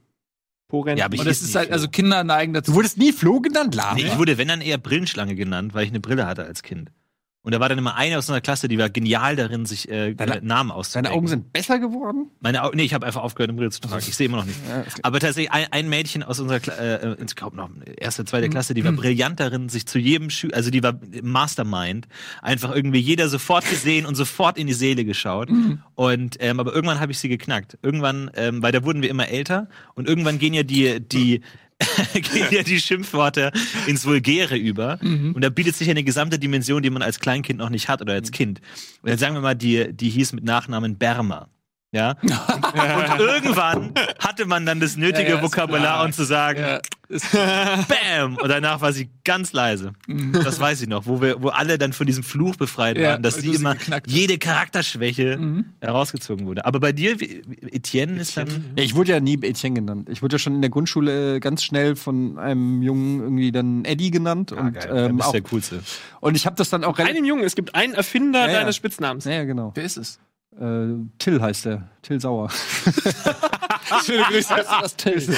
[0.68, 0.98] Poren.
[0.98, 1.72] Ja, aber ich Und das ist halt, Flo.
[1.74, 2.70] also Kinder neigen dazu.
[2.72, 3.94] Du wurdest nie Flo genannt, Lava.
[3.94, 6.92] Nee, ich wurde, wenn dann eher Brillenschlange genannt, weil ich eine Brille hatte als Kind.
[7.42, 10.14] Und da war dann immer eine aus unserer Klasse, die war genial darin, sich äh,
[10.14, 11.04] Deine- Namen auszudenken.
[11.06, 12.30] Deine Augen sind besser geworden?
[12.40, 14.04] Meine Augen, nee, ich habe einfach aufgehört, eine Brille zu tragen.
[14.06, 14.58] Ich sehe immer noch nicht.
[14.68, 18.50] Ja, Aber tatsächlich, ein, ein Mädchen aus unserer Kla äh, ich glaube noch erste, zweite
[18.50, 22.08] Klasse, die war brillant darin, sich zu jedem Schüler, also die war Mastermind,
[22.42, 25.48] einfach irgendwie jeder sofort gesehen und sofort in die Seele geschaut.
[25.94, 27.78] Und ähm, aber irgendwann habe ich sie geknackt.
[27.82, 31.40] Irgendwann, ähm, weil da wurden wir immer älter und irgendwann gehen ja die die
[32.12, 33.52] gehen ja die Schimpfworte
[33.86, 34.98] ins Vulgäre über.
[35.34, 38.14] Und da bietet sich eine gesamte Dimension, die man als Kleinkind noch nicht hat oder
[38.14, 38.60] als Kind.
[39.02, 41.48] Und dann sagen wir mal, die, die hieß mit Nachnamen Bermer.
[41.92, 42.16] Ja.
[42.22, 42.32] Und,
[43.12, 46.80] und irgendwann hatte man dann das nötige Ja, ja, Vokabular und zu sagen, Ja,
[47.32, 48.36] Bam!
[48.36, 49.92] Und danach war sie ganz leise.
[50.32, 53.22] Das weiß ich noch, wo wir, wo alle dann von diesem Fluch befreit Ja, waren,
[53.22, 53.74] dass sie immer
[54.06, 56.64] jede Charakterschwäche herausgezogen wurde.
[56.66, 58.48] Aber bei dir, Etienne ist dann.
[58.76, 60.08] Ja, ich wurde ja nie Etienne genannt.
[60.10, 63.84] Ich wurde ja schon in der Grundschule äh, ganz schnell von einem Jungen irgendwie dann
[63.84, 64.52] Eddie genannt.
[64.52, 65.80] und, Dann ähm, bist auch, der Coolste.
[66.20, 67.16] und ich habe das dann auch relativ.
[67.16, 68.58] Einem Jungen, es gibt einen Erfinder Ja, ja.
[68.60, 69.24] deines Spitznamens.
[69.24, 69.72] Ja, ja, genau.
[69.74, 70.20] wer ist es?
[70.58, 71.88] Äh, Till heißt der.
[72.02, 72.50] Till Sauer.
[74.04, 75.30] Schöne Grüße, das tillst.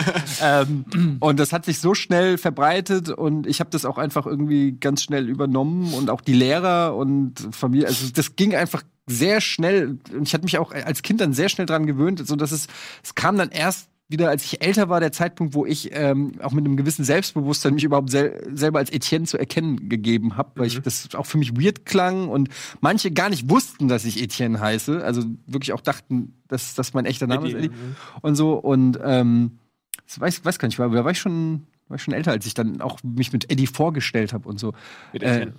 [0.42, 0.84] ähm,
[1.20, 5.02] und das hat sich so schnell verbreitet und ich habe das auch einfach irgendwie ganz
[5.02, 7.88] schnell übernommen und auch die Lehrer und Familie.
[7.88, 11.48] Also das ging einfach sehr schnell und ich hatte mich auch als Kind dann sehr
[11.48, 12.68] schnell dran gewöhnt, so dass es
[13.02, 16.52] es kam dann erst wieder, als ich älter war, der Zeitpunkt, wo ich ähm, auch
[16.52, 20.66] mit einem gewissen Selbstbewusstsein mich überhaupt sel selber als Etienne zu erkennen gegeben habe, weil
[20.66, 22.48] ich das auch für mich weird klang und
[22.80, 27.06] manche gar nicht wussten, dass ich Etienne heiße, also wirklich auch dachten, dass das mein
[27.06, 27.76] echter Name ist Eddie, Eddie.
[28.22, 29.58] und so und ähm,
[30.06, 32.46] ich weiß, weiß gar nicht, war, da war ich schon war ich schon älter, als
[32.46, 34.72] ich dann auch mich mit Eddie vorgestellt habe und so.
[35.12, 35.50] Mit Etienne.
[35.50, 35.54] äh,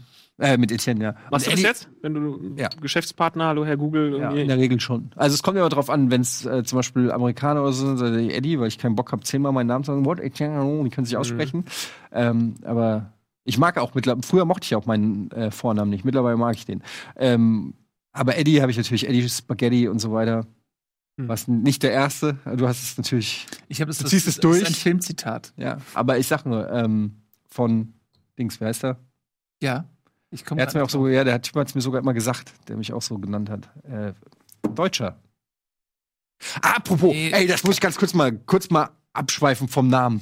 [0.57, 1.15] mit Etienne, ja.
[1.29, 1.89] Machst du das jetzt?
[2.01, 2.69] Wenn du Ja.
[2.81, 4.41] Geschäftspartner, hallo Herr Google, Ja, irgendwie.
[4.41, 5.11] in der Regel schon.
[5.15, 8.01] Also es kommt immer drauf an, wenn es äh, zum Beispiel Amerikaner oder so sind,
[8.05, 10.89] also Eddie, weil ich keinen Bock habe, zehnmal meinen Namen zu sagen, what, Etienne, die
[10.89, 11.65] können sich aussprechen.
[12.11, 16.37] Ähm, aber ich mag auch mittlerweile, früher mochte ich auch meinen äh, Vornamen nicht, mittlerweile
[16.37, 16.81] mag ich den.
[17.15, 17.73] Ähm,
[18.11, 20.45] aber Eddie habe ich natürlich, Eddie Spaghetti und so weiter.
[21.17, 21.27] Hm.
[21.27, 24.35] Was nicht der erste, du hast es natürlich, Ich habe es Du das, ziehst es
[24.35, 24.61] das durch?
[24.61, 25.53] ist ein Filmzitat.
[25.57, 25.77] ja.
[25.93, 27.93] Aber ich sag nur, ähm, von
[28.39, 28.97] Dings, wer heißt er?
[29.61, 29.85] Ja.
[30.31, 32.13] Ich komme Er hat's mir auch so, ja, der Typ hat es mir sogar immer
[32.13, 33.69] gesagt, der mich auch so genannt hat.
[33.83, 34.13] Äh,
[34.73, 35.19] Deutscher.
[36.61, 37.31] Apropos, Nee.
[37.31, 40.21] ey, das muss ich ganz kurz mal, kurz mal abschweifen vom Namen.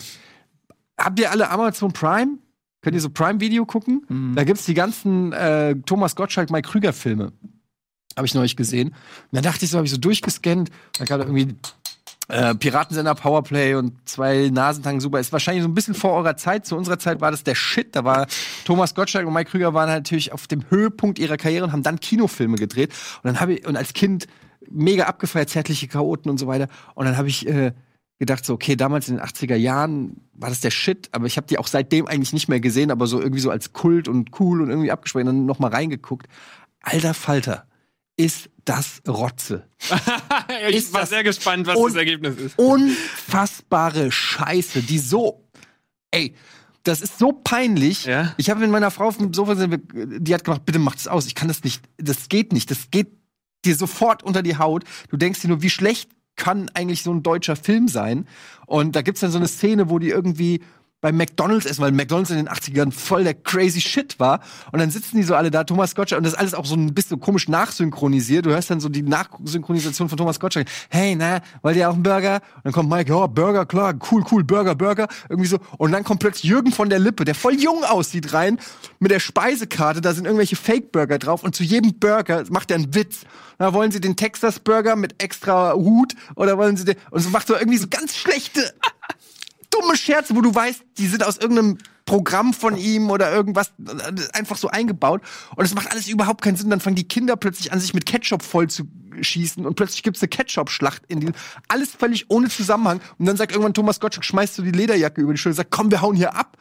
[1.00, 2.40] Habt ihr alle Amazon Prime?
[2.82, 4.06] Könnt ihr so Prime-Video gucken?
[4.10, 4.36] Mhm.
[4.36, 7.32] Da gibt's die ganzen äh, Thomas Gottschalk, Mike Krüger-Filme.
[8.18, 8.90] Habe ich neulich gesehen.
[8.90, 8.96] Und
[9.32, 10.70] dann dachte ich so, habe ich so durchgescannt.
[10.98, 11.56] Da gab irgendwie
[12.30, 15.20] äh, Piratensender Powerplay und zwei Nasentangen super.
[15.20, 16.66] Ist wahrscheinlich so ein bisschen vor eurer Zeit.
[16.66, 17.96] Zu unserer Zeit war das der Shit.
[17.96, 18.28] Da war
[18.66, 21.84] Thomas Gottschalk und Mike Krüger waren halt natürlich auf dem Höhepunkt ihrer Karriere und haben
[21.84, 22.94] dann Kinofilme gedreht.
[23.24, 24.28] Und dann habe ich, und als Kind
[24.70, 26.68] mega abgefeiert, zärtliche Chaoten und so weiter.
[26.94, 27.74] Und dann habe ich äh,
[28.20, 31.48] gedacht, so, okay, damals in den 80er Jahren war das der Shit, aber ich habe
[31.48, 34.62] die auch seitdem eigentlich nicht mehr gesehen, aber so irgendwie so als Kult und cool
[34.62, 36.28] und irgendwie abgespeichert und dann noch mal reingeguckt.
[36.82, 37.66] Alter Falter,
[38.20, 39.68] ist das Rotze.
[40.70, 42.60] ich Ist war sehr gespannt, was das Ergebnis ist.
[42.60, 45.44] unfassbare Scheiße, die so,
[46.12, 46.36] ey,
[46.84, 48.06] das ist so peinlich.
[48.06, 48.36] Ja.
[48.38, 49.82] Ich habe mit meiner Frau auf dem Sofa, gesessen,
[50.24, 51.26] die hat gemacht, bitte mach das aus.
[51.26, 53.08] Ich kann das nicht, das geht nicht, das geht
[53.66, 54.84] dir sofort unter die Haut.
[55.10, 58.28] Du denkst dir nur, wie schlecht kann eigentlich so ein deutscher Film sein?
[58.68, 60.62] Und da gibt's dann so eine Szene, wo die irgendwie
[61.02, 64.42] bei McDonalds essen, weil McDonalds in den 80ern voll der crazy Shit war.
[64.72, 66.76] Und dann sitzen die so alle da, Thomas Gottschalk, und das ist alles auch so
[66.76, 68.46] ein bisschen komisch nachsynchronisiert.
[68.46, 70.68] Du hörst dann so die Nachsynchronisation von Thomas Gottschalk.
[70.90, 72.36] Hey, na, wollt ihr auch einen Burger?
[72.56, 75.08] Und dann kommt Mike, ja, Burger, klar, cool, cool, Burger, Burger.
[75.30, 75.60] Irgendwie so.
[75.78, 78.60] Und dann kommt plötzlich Jürgen von der Lippe, der voll jung aussieht, rein,
[79.00, 82.94] mit der Speisekarte, da sind irgendwelche Fake-Burger drauf und zu jedem Burger macht er einen
[82.94, 83.22] Witz.
[83.58, 87.30] Na, wollen sie den Texas Burger mit extra Hut oder wollen sie den, und so
[87.30, 88.74] macht so irgendwie so ganz schlechte
[89.70, 94.38] dumme Scherze, wo du weißt, die sind aus irgendeinem Programm von ihm oder irgendwas äh,
[94.38, 95.22] einfach so eingebaut.
[95.56, 96.70] Und es macht alles überhaupt keinen Sinn.
[96.70, 98.86] Dann fangen die Kinder plötzlich an, sich mit Ketchup voll zu
[99.22, 101.32] schießen und plötzlich gibt's eine Ketchup-Schlacht in die.
[101.68, 103.02] Alles völlig ohne Zusammenhang.
[103.18, 105.72] Und dann sagt irgendwann Thomas Gottschalk, schmeißt du die Lederjacke über die Schulter und sagt,
[105.72, 106.58] komm, wir hauen hier ab.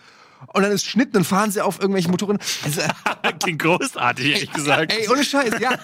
[0.55, 2.39] Und dann ist Schnitt, dann fahren sie auf irgendwelchen Motoren.
[2.63, 2.83] Also,
[3.41, 4.93] Klingt großartig, ehrlich gesagt.
[4.93, 5.79] Ey, ohne Scheiß, ja.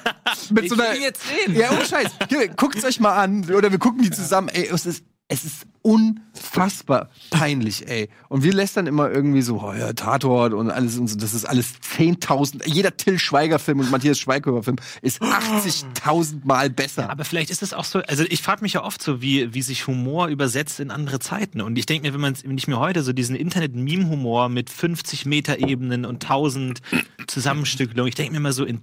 [0.50, 1.56] Mit so einer, will ihn jetzt sehen.
[1.56, 2.10] Ja, ohne Scheiß.
[2.28, 3.50] Hier, guckt's euch mal an.
[3.50, 4.48] Oder wir gucken die zusammen.
[4.48, 8.08] Ey, es ist, es ist unfassbar peinlich, ey.
[8.30, 11.16] Und wir lästern immer irgendwie so, oh ja, Tatort und alles und so.
[11.18, 12.66] Das ist alles 10.000.
[12.66, 17.10] Jeder Till Schweiger-Film und Matthias Schweighöfer-Film ist 80.000 Mal besser.
[17.10, 19.60] Aber vielleicht ist es auch so, also ich frage mich ja oft so, wie, wie
[19.60, 21.60] sich Humor übersetzt in andere Zeiten.
[21.60, 26.06] Und ich denke mir, wenn man ich mir heute so diesen Internet-Meme-Humor mit 50 Meter-Ebenen
[26.06, 26.80] und 1000
[27.26, 28.80] Zusammenstückelungen, ich denke mir immer so, in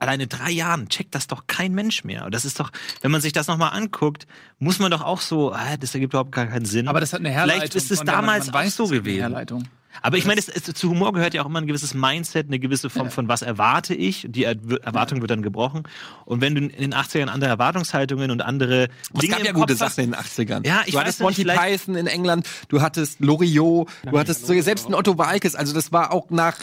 [0.00, 2.26] alleine drei Jahren checkt das doch kein Mensch mehr.
[2.26, 4.26] Und das ist doch, wenn man sich das nochmal anguckt,
[4.58, 6.88] muss man doch auch so, ah, das ergibt überhaupt gar keinen Sinn.
[6.88, 7.60] Aber das hat eine Herleitung.
[7.60, 9.20] Vielleicht ist es der man- damals man auch so es gewesen.
[9.20, 9.64] Herleitung.
[10.00, 12.58] Aber ich meine, es, es, zu Humor gehört ja auch immer ein gewisses Mindset, eine
[12.58, 14.26] gewisse Form von was erwarte ich.
[14.28, 15.82] Die Er- Erwartung wird dann gebrochen.
[16.24, 19.74] Und wenn du in den 80ern andere Erwartungshaltungen und andere Es Dinge gab ja gute
[19.74, 20.66] hast, Sachen in den 80ern.
[20.66, 24.88] Ja, ich du weiß hattest Monty Python in England, du hattest Loriot, du hattest selbst
[24.88, 25.54] ein Otto Walkes.
[25.54, 26.56] Also das war auch nach,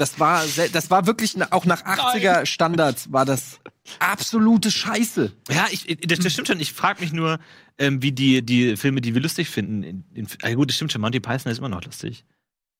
[0.00, 3.60] das war, das war wirklich auch nach 80er Standards war das
[3.98, 5.30] absolute Scheiße.
[5.50, 6.60] Ja, ich, das, das stimmt schon.
[6.60, 7.38] Ich frage mich nur,
[7.76, 9.82] ähm, wie die, die Filme, die wir lustig finden.
[9.82, 11.02] In, in, ah, gut, das stimmt schon.
[11.02, 12.24] Monty Python ist immer noch lustig.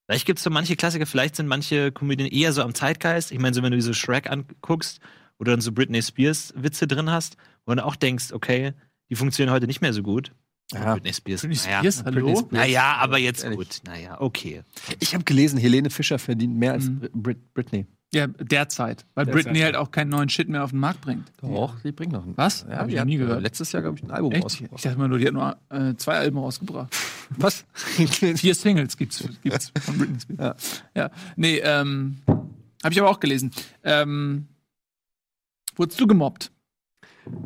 [0.07, 3.31] Vielleicht gibt es so manche Klassiker, vielleicht sind manche Komödien eher so am Zeitgeist.
[3.31, 4.99] Ich meine, so wenn du diese Shrek anguckst,
[5.37, 8.73] wo du dann so Britney Spears Witze drin hast, wo du dann auch denkst, okay,
[9.11, 10.31] die funktionieren heute nicht mehr so gut.
[10.73, 10.93] Ja.
[10.93, 11.41] Britney Spears.
[11.41, 11.79] Britney naja.
[11.79, 12.21] Spears, hallo?
[12.25, 12.51] Britney Spears.
[12.51, 13.57] Naja, aber jetzt Ehrlich.
[13.59, 13.81] gut.
[13.85, 14.63] Naja, okay.
[14.99, 16.99] Ich habe gelesen, Helene Fischer verdient mehr als Mhm.
[16.99, 17.85] Brit Brit Britney.
[18.13, 19.05] Ja, derzeit.
[19.15, 21.31] Weil Derzeit, Britney halt auch keinen neuen Shit mehr auf den Markt bringt.
[21.41, 22.35] Doch, sie bringt noch einen.
[22.35, 22.65] Was?
[22.69, 23.41] Ja, Hab ich nie äh, gehört.
[23.41, 24.39] Letztes Jahr, glaube ich, ein Album Echt?
[24.39, 24.85] Ich rausgebracht.
[24.85, 26.93] dachte mal nur, die hat nur äh, zwei Alben rausgebracht.
[27.37, 27.63] Was?
[27.73, 30.83] Vier Singles gibt's, gibt's von Britney Spears.
[30.93, 31.03] Ja.
[31.03, 31.11] ja.
[31.37, 33.51] Nee, ähm, habe ich aber auch gelesen.
[33.85, 34.47] Ähm,
[35.77, 36.51] wurdest du gemobbt?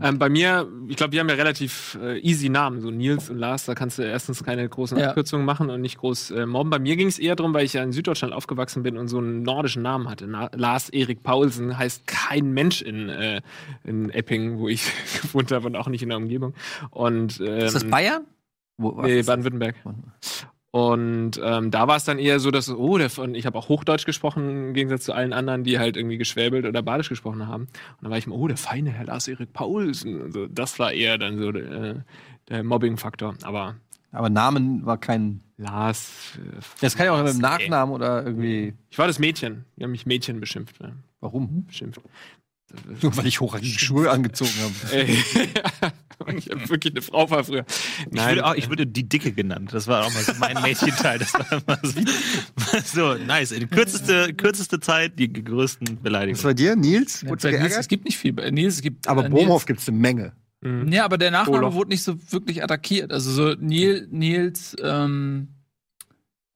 [0.01, 3.37] Ähm, bei mir, ich glaube, wir haben ja relativ äh, easy Namen, so Nils und
[3.37, 5.09] Lars, da kannst du erstens keine großen Ja.
[5.09, 6.69] Abkürzungen machen und nicht groß äh, mobben.
[6.69, 9.17] Bei mir ging es eher darum, weil ich ja in Süddeutschland aufgewachsen bin und so
[9.17, 10.27] einen nordischen Namen hatte.
[10.27, 13.41] Na, Lars Erik Paulsen heißt kein Mensch in, äh,
[13.83, 14.83] in Epping, wo ich
[15.21, 16.53] gewohnt habe und auch nicht in der Umgebung.
[16.91, 18.23] Und, ähm, Ist das Bayern?
[18.77, 19.23] Wo, Nee?
[19.23, 19.75] Baden-Württemberg.
[20.75, 23.69] Und ähm, da war es dann eher so, dass, oh, der von, ich habe auch
[23.69, 27.63] Hochdeutsch gesprochen, im Gegensatz zu allen anderen, die halt irgendwie geschwäbelt oder badisch gesprochen haben.
[27.63, 30.21] Und dann war ich mal, oh, der feine Herr Lars-Erik Paulsen.
[30.21, 32.01] Also, das war eher dann so äh,
[32.49, 33.35] der Mobbing-Faktor.
[33.43, 33.75] Aber
[34.11, 35.39] Aber Namen war kein.
[35.55, 36.33] Lars.
[36.35, 38.73] Äh, Das kann ja auch mit dem Nachnamen oder irgendwie.
[38.89, 39.63] Ich war das Mädchen.
[39.77, 40.75] Die haben mich Mädchen beschimpft.
[41.21, 41.67] Warum?
[41.67, 42.01] Beschimpft.
[43.01, 44.73] Nur weil ich hochrangige Schuhe angezogen habe.
[44.95, 45.17] Ey,
[46.37, 47.65] ich habe wirklich eine Frau war früher.
[48.11, 49.69] Ich würde, auch, ich würde die Dicke genannt.
[49.73, 51.19] Das war auch mal so mein Mädchenteil.
[51.19, 53.51] Das war immer so, so nice.
[53.51, 56.43] In kürzeste, kürzeste Zeit die größten Was Beleidigungen.
[56.43, 57.21] bei dir, Nils?
[57.21, 58.33] Ja, bei Nils, es gibt nicht viel.
[58.33, 60.33] Bei Nils, es gibt, Aber äh, Bomhoff gibt's eine Menge.
[60.61, 60.91] Mhm.
[60.91, 61.73] Ja, aber der Nachname Olof.
[61.75, 63.11] wurde nicht so wirklich attackiert.
[63.11, 65.49] Also so Nil, Nils ähm,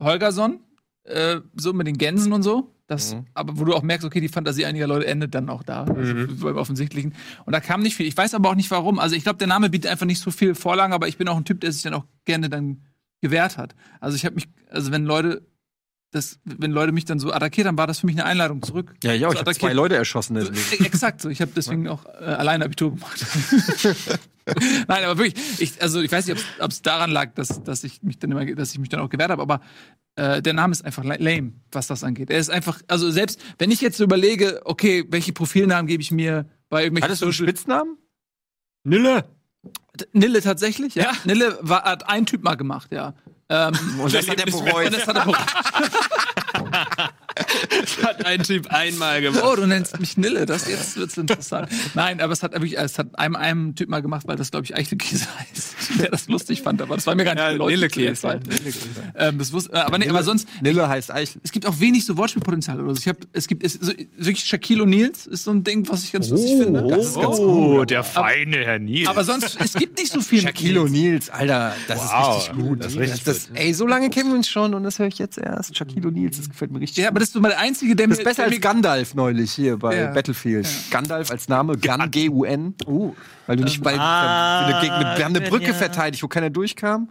[0.00, 0.60] Holgersson,
[1.04, 2.74] äh, so mit den Gänsen und so.
[2.90, 3.26] Das, Mhm.
[3.34, 5.84] Aber wo du auch merkst, okay, die Fantasie einiger Leute endet dann auch da.
[5.84, 6.40] Also Mhm.
[6.40, 7.14] beim Offensichtlichen.
[7.46, 8.06] Und da kam nicht viel.
[8.06, 8.98] Ich weiß aber auch nicht warum.
[8.98, 11.36] Also ich glaube, der Name bietet einfach nicht so viel Vorlagen, aber ich bin auch
[11.36, 12.82] ein Typ, der sich dann auch gerne dann
[13.20, 13.76] gewehrt hat.
[14.00, 15.46] Also ich habe mich, also wenn Leute
[16.12, 18.94] das, wenn Leute mich dann so attackiert haben, war das für mich eine Einladung zurück.
[19.04, 20.40] Ja, ja, ich habe zwei Leute erschossen.
[20.40, 20.84] So, Deswegen.
[20.84, 21.28] e- exakt so.
[21.28, 23.24] Ich habe deswegen auch äh, allein Abitur gemacht.
[24.88, 28.02] Nein, aber wirklich, ich, also ich weiß nicht, ob es daran lag, dass, dass ich
[28.02, 29.60] mich dann immer, dass ich mich dann auch gewehrt habe, aber
[30.16, 32.30] äh, der Name ist einfach la- lame, was das angeht.
[32.30, 36.10] Er ist einfach, also selbst wenn ich jetzt so überlege, okay, welche Profilnamen gebe ich
[36.10, 37.96] mir bei irgendwelchen Hattest du einen Spitznamen?
[38.82, 39.24] Nille.
[40.12, 41.12] Nille tatsächlich, ja.
[41.24, 43.14] Nille war, hat ein Typ mal gemacht, ja.
[43.50, 44.92] Ähm, Und das hat er bereut.
[44.94, 47.10] das hat er bereut.
[47.80, 49.42] Das hat ein Typ einmal gemacht.
[49.44, 51.68] Oh, du nennst mich Nille, das jetzt wird's interessant.
[51.94, 54.64] Nein, aber es hat wirklich, es hat einem, einem Typ mal gemacht, weil das, glaube
[54.66, 55.74] ich, Eichelkäse heißt.
[56.00, 58.40] Der das lustig fand, aber das war mir gar nicht Ja, geläufig Nille-Käse.
[59.16, 61.40] Ähm, das wusste, äh, aber nee, aber sonst, Nille heißt Eichel.
[61.44, 63.00] es gibt auch wenig so Wortspielpotenzial oder so.
[63.00, 66.12] Ich hab, es gibt es, so, wirklich Shaquille O'Neals ist so ein Ding, was ich
[66.12, 66.82] ganz lustig finde.
[66.88, 69.08] Das ist ganz Oh, der feine Herr Nils.
[69.08, 70.40] Aber sonst, es gibt nicht so viel.
[70.42, 71.28] Shaquille Nils.
[71.28, 72.84] O'Neals, Alter, das Wow, ist richtig gut.
[72.84, 73.58] das ist richtig das, gut.
[73.58, 75.76] Ey, so lange kennen wir uns schon und das höre ich jetzt erst.
[75.76, 78.06] Shaquille O'Neals, das gefällt mir richtig Ja, aber das ist so mal der einzige, der
[78.08, 80.10] Das ist besser der als Gandalf neulich hier bei Ja.
[80.12, 80.68] Battlefield.
[80.90, 82.74] Gandalf als Name, Gun, G-U-N.
[82.86, 83.14] Oh.
[83.46, 84.68] Weil du nicht, weil Ah,
[85.16, 85.74] wir, haben eine Brücke ja.
[85.74, 87.10] verteidigt, wo keiner durchkam.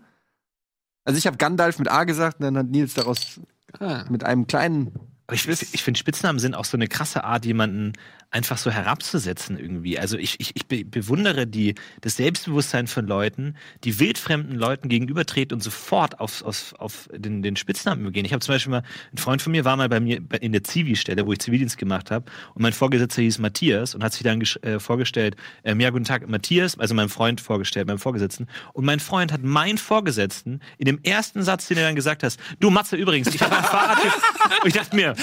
[1.05, 3.39] Also ich habe Gandalf mit A gesagt und dann hat Nils daraus
[3.79, 4.03] Ah.
[4.09, 4.91] mit einem kleinen.
[5.27, 7.93] Aber ich, ich finde, Spitznamen sind auch so eine krasse Art, jemanden
[8.31, 9.97] einfach so herabzusetzen irgendwie.
[9.97, 15.55] Also ich, ich, ich be bewundere die, das Selbstbewusstsein von Leuten, die wildfremden Leuten gegenübertreten
[15.55, 18.25] und sofort auf, auf, auf den, den Spitznamen übergehen.
[18.25, 20.63] Ich habe zum Beispiel mal, ein Freund von mir war mal bei mir in der
[20.63, 24.41] Zivi-Stelle, wo ich Zivildienst gemacht habe und mein Vorgesetzter hieß Matthias und hat sich dann
[24.41, 28.47] äh, vorgestellt, ähm, ja, guten Tag, Matthias, also meinem Freund vorgestellt, meinem Vorgesetzten.
[28.73, 32.37] Und mein Freund hat meinen Vorgesetzten in dem ersten Satz, den er dann gesagt hat,
[32.59, 33.97] du Matze, übrigens, ich habe ein Fahrrad
[34.61, 35.15] Und ich dachte mir,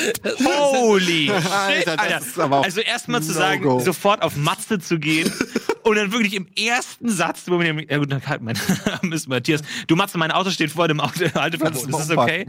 [0.45, 2.21] holy shit, Alter, Alter.
[2.21, 3.81] das erstmal zu No sagen, go.
[3.81, 5.31] sofort auf Matze zu gehen
[5.83, 8.57] und dann wirklich im ersten Satz, wo man ja guten Tag, mein
[9.03, 12.47] Name ist Matthias, du Matze, mein Auto steht vor dem Auto, Halteverbot, ist das okay?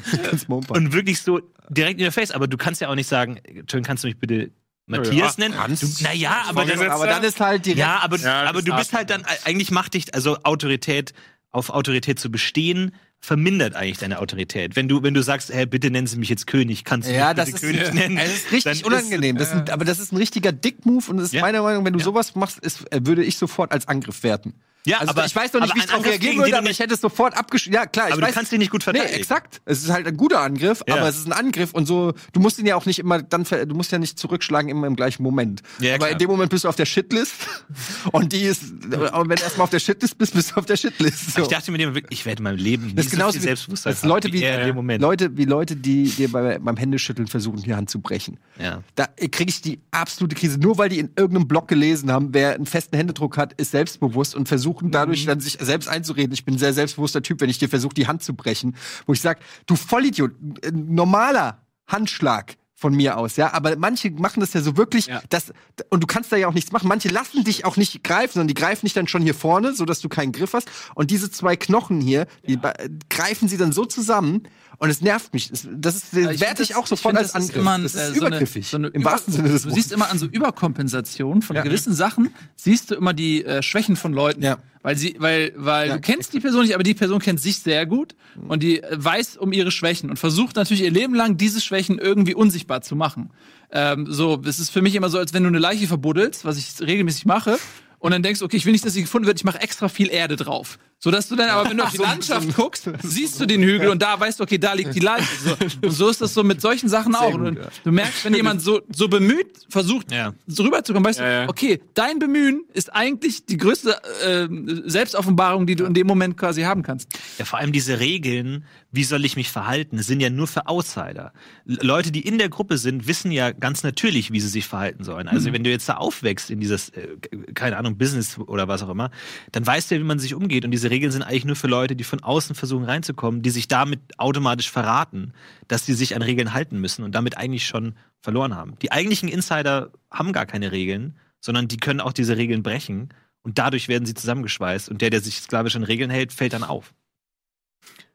[0.70, 3.84] Und wirklich so direkt in der Face, aber du kannst ja auch nicht sagen, Entschuldigung,
[3.84, 4.52] kannst du mich bitte
[4.86, 5.78] Matthias Ja, nennen?
[6.02, 7.80] naja, aber aber dann ist halt direkt.
[7.80, 11.14] ja, aber, Ja, aber du bist halt dann, eigentlich macht dich, also Autorität,
[11.52, 14.76] auf Autorität zu bestehen, vermindert eigentlich deine Autorität.
[14.76, 17.28] Wenn du, wenn du sagst, hey, bitte nennen Sie mich jetzt König, kannst du Ja,
[17.30, 18.18] mich das bitte ist, König nennen?
[18.18, 19.38] es ist richtig unangenehm.
[19.38, 21.42] Das ist ein, aber das ist ein richtiger Dick-Move und das ist Ja.
[21.42, 24.54] meiner Meinung nach, wenn du sowas machst, ist, äh, würde ich sofort als Angriff werten.
[24.86, 26.94] Ja, also aber- ich weiß noch nicht, wie ich darauf reagieren würde, aber ich hätte
[26.94, 27.74] es sofort abgeschlossen.
[27.74, 28.30] Ja, klar, ich Aber weiß.
[28.30, 29.20] du kannst ihn nicht gut Nee, verteidigen.
[29.20, 29.62] exakt.
[29.66, 30.96] Es ist halt ein guter Angriff, Ja.
[30.96, 33.44] aber es ist ein Angriff und so, du musst ihn ja auch nicht immer dann,
[33.44, 35.62] du musst ja nicht zurückschlagen immer im gleichen Moment.
[35.80, 36.12] Ja, aber klar.
[36.12, 37.34] in dem Moment bist du auf der Shitlist
[38.14, 38.92] und die ist, und
[39.30, 41.34] wenn du erstmal auf der Shitlist bist, bist du auf der Shitlist.
[41.34, 41.42] So.
[41.42, 43.92] Ich dachte mir, ich werde in meinem Leben Das ist so genauso viel wie Selbstbewusstsein
[43.92, 45.02] das ist Leute haben wie, Moment.
[45.02, 48.40] Leute wie Leute, die dir bei, beim Händeschütteln versuchen, die Hand zu brechen.
[48.58, 48.82] Ja.
[48.96, 50.58] Da kriege ich die absolute Krise.
[50.60, 54.34] Nur weil die in irgendeinem Blog gelesen haben, wer einen festen Händedruck hat, ist selbstbewusst
[54.36, 55.28] und versuchen dadurch Mhm.
[55.28, 56.34] dann sich selbst einzureden.
[56.34, 58.76] Ich bin ein sehr selbstbewusster Typ, wenn ich dir versuche, die Hand zu brechen.
[59.06, 60.32] Wo ich sage, du Vollidiot,
[60.66, 63.54] ein normaler Handschlag von mir aus, ja.
[63.54, 65.22] Aber manche machen das ja so wirklich, Ja.
[65.30, 65.52] das,
[65.90, 66.88] und du kannst da ja auch nichts machen.
[66.88, 69.86] Manche lassen dich auch nicht greifen, sondern die greifen dich dann schon hier vorne, so
[69.86, 70.70] dass du keinen Griff hast.
[70.94, 72.74] Und diese zwei Knochen hier, die ba-
[73.10, 74.44] greifen sie dann so zusammen.
[74.80, 75.50] Und es nervt mich.
[75.50, 77.56] Das, das ist, Ja, werte find ich das- auch sofort find, als das Angriff.
[77.62, 78.64] Immer ein, das ist äh, so übergriffig.
[78.66, 79.84] Eine, so eine Im Über- wahrsten Sinne des Du Wortes.
[79.84, 81.64] siehst immer an so Überkompensationen von Ja.
[81.64, 84.44] gewissen Sachen, siehst du immer die äh, Schwächen von Leuten.
[84.44, 84.58] Ja.
[84.84, 85.96] Weil sie, weil, weil Ja.
[85.96, 88.16] du kennst die Person nicht, aber die Person kennt sich sehr gut
[88.48, 91.98] und die äh, weiß um ihre Schwächen und versucht natürlich ihr Leben lang diese Schwächen
[91.98, 93.32] irgendwie unsichtbar zu machen.
[93.72, 96.58] Ähm, so, es ist für mich immer so, als wenn du eine Leiche verbuddelst, was
[96.58, 97.58] ich regelmäßig mache.
[98.00, 99.90] Und dann denkst du, okay, ich will nicht, dass sie gefunden wird, ich mache extra
[99.90, 100.78] viel Erde drauf.
[101.00, 103.90] So dass du dann aber, wenn du auf die Landschaft guckst, siehst du den Hügel
[103.90, 105.28] und da weißt du, okay, da liegt die Leiche.
[105.44, 107.32] So, und so ist das so mit solchen Sachen auch.
[107.32, 107.68] gut, ja.
[107.84, 110.34] du merkst, wenn jemand so, so bemüht versucht, Ja.
[110.48, 113.96] so rüberzukommen, weißt Ja, du, okay, dein Bemühen ist eigentlich die größte
[114.26, 114.48] äh,
[114.90, 117.10] Selbstoffenbarung, die du in dem Moment quasi haben kannst.
[117.38, 121.34] Ja, vor allem diese Regeln, wie soll ich mich verhalten, sind ja nur für Outsider.
[121.66, 125.28] Leute, die in der Gruppe sind, wissen ja ganz natürlich, wie sie sich verhalten sollen.
[125.28, 127.08] Also wenn du jetzt da aufwächst in dieses, äh,
[127.54, 129.12] keine Ahnung, Business oder was auch immer,
[129.52, 130.66] dann weißt du ja, wie man sich umgeht.
[130.66, 133.68] Und diese Regeln sind eigentlich nur für Leute, die von außen versuchen reinzukommen, die sich
[133.68, 135.34] damit automatisch verraten,
[135.68, 138.78] dass sie sich an Regeln halten müssen und damit eigentlich schon verloren haben.
[138.82, 143.10] Die eigentlichen Insider haben gar keine Regeln, sondern die können auch diese Regeln brechen.
[143.42, 144.90] Und dadurch werden sie zusammengeschweißt.
[144.90, 146.94] Und der, der sich sklavisch an Regeln hält, fällt dann auf.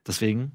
[0.07, 0.53] Deswegen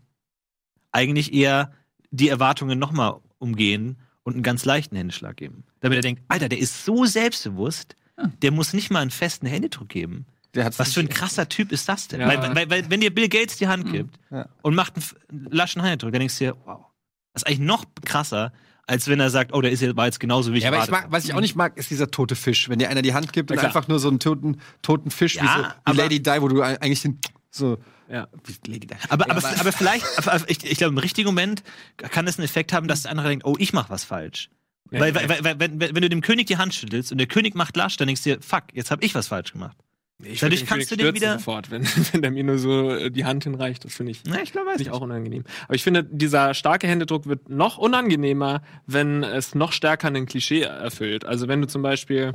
[0.92, 1.72] eigentlich eher
[2.12, 5.64] die Erwartungen nochmal umgehen und einen ganz leichten Händeschlag geben.
[5.80, 7.96] Damit er denkt, Alter, der ist so selbstbewusst,
[8.42, 10.26] der muss nicht mal einen festen Händedruck geben.
[10.56, 12.22] Was für ein krasser Typ ist das denn?
[12.22, 12.28] Ja.
[12.28, 14.48] Weil, weil, weil, wenn dir Bill Gates die Hand gibt Ja.
[14.62, 16.86] und macht einen, laschen Händedruck, dann denkst du dir, wow,
[17.34, 18.52] das ist eigentlich noch krasser,
[18.88, 20.84] als wenn er sagt, oh, der ist jetzt, war jetzt genauso wie ich Ja, aber
[20.84, 22.70] ich mag, was ich auch nicht mag, ist dieser tote Fisch.
[22.70, 25.46] Wenn dir einer die Hand gibt und einfach nur so einen toten, toten Fisch wie,
[25.46, 27.20] Ja, so, wie Lady Di, wo du eigentlich den,
[27.52, 27.78] so
[28.10, 28.28] Ja.
[28.46, 28.96] wie Lady Di.
[29.10, 31.64] Aber, aber, aber vielleicht, aber ich, ich glaube, im richtigen Moment
[31.98, 34.50] kann es einen Effekt haben, dass der andere denkt, oh, ich mach was falsch.
[34.90, 35.30] Ja, weil, ja.
[35.30, 37.76] weil, weil wenn, wenn wenn du dem König die Hand schüttelst und der König macht
[37.76, 39.76] lasch, dann denkst du dir, fuck, jetzt habe ich was falsch gemacht.
[40.24, 43.26] Ich Dadurch kannst du den wieder- sofort, wenn, wenn der mir nur so äh, die
[43.26, 43.86] Hand hinreicht.
[43.86, 44.90] Das finde ich, Na, ich glaube, weiß nicht.
[44.90, 45.44] auch unangenehm.
[45.66, 50.62] Aber ich finde, dieser starke Händedruck wird noch unangenehmer, wenn es noch stärker ein Klischee
[50.62, 51.24] erfüllt.
[51.24, 52.34] Also wenn du zum Beispiel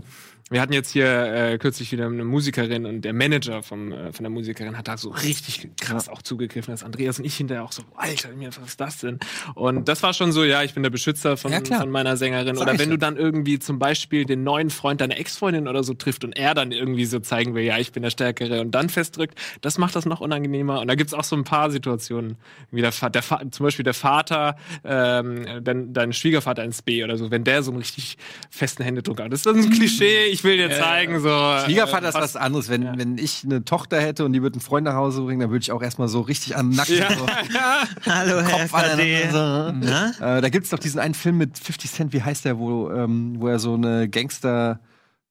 [0.50, 4.22] Wir hatten jetzt hier äh, kürzlich wieder eine Musikerin und der Manager vom, äh, von
[4.22, 7.72] der Musikerin hat da so richtig krass auch zugegriffen, dass Andreas und ich hinterher auch
[7.72, 9.18] so, Alter, was ist das denn?
[9.54, 12.56] Und das war schon so, ja, ich bin der Beschützer von, Ja, von meiner Sängerin.
[12.56, 15.94] Sag Oder wenn du dann irgendwie zum Beispiel den neuen Freund deiner Ex-Freundin oder so
[15.94, 18.88] trifft und er dann irgendwie so zeigen will, ja, ich bin der Stärkere und dann
[18.88, 20.80] festdrückt, das macht das noch unangenehmer.
[20.80, 22.36] Und da gibt's auch so ein paar Situationen,
[22.70, 27.30] wie der, der zum Beispiel der Vater, ähm, dein, dein Schwiegervater ins B oder so,
[27.30, 28.18] wenn der so einen richtig
[28.50, 29.32] festen Händedruck hat.
[29.32, 31.28] Das ist ein Klischee, ich will dir zeigen, so.
[31.64, 32.68] Schwiegervater äh, ist was anderes.
[32.68, 35.50] Wenn, wenn ich eine Tochter hätte und die würde einen Freund nach Hause bringen, dann
[35.50, 37.08] würde ich auch erstmal so richtig am Nacken Ja.
[37.12, 37.26] so
[38.10, 39.74] Hallo, Herr Kopf aneinander.
[39.80, 40.12] Na?
[40.12, 40.24] So.
[40.24, 43.34] Äh, da gibt's doch diesen einen Film mit 50 Cent, wie heißt der, wo, ähm,
[43.38, 44.80] wo er so eine Gangster.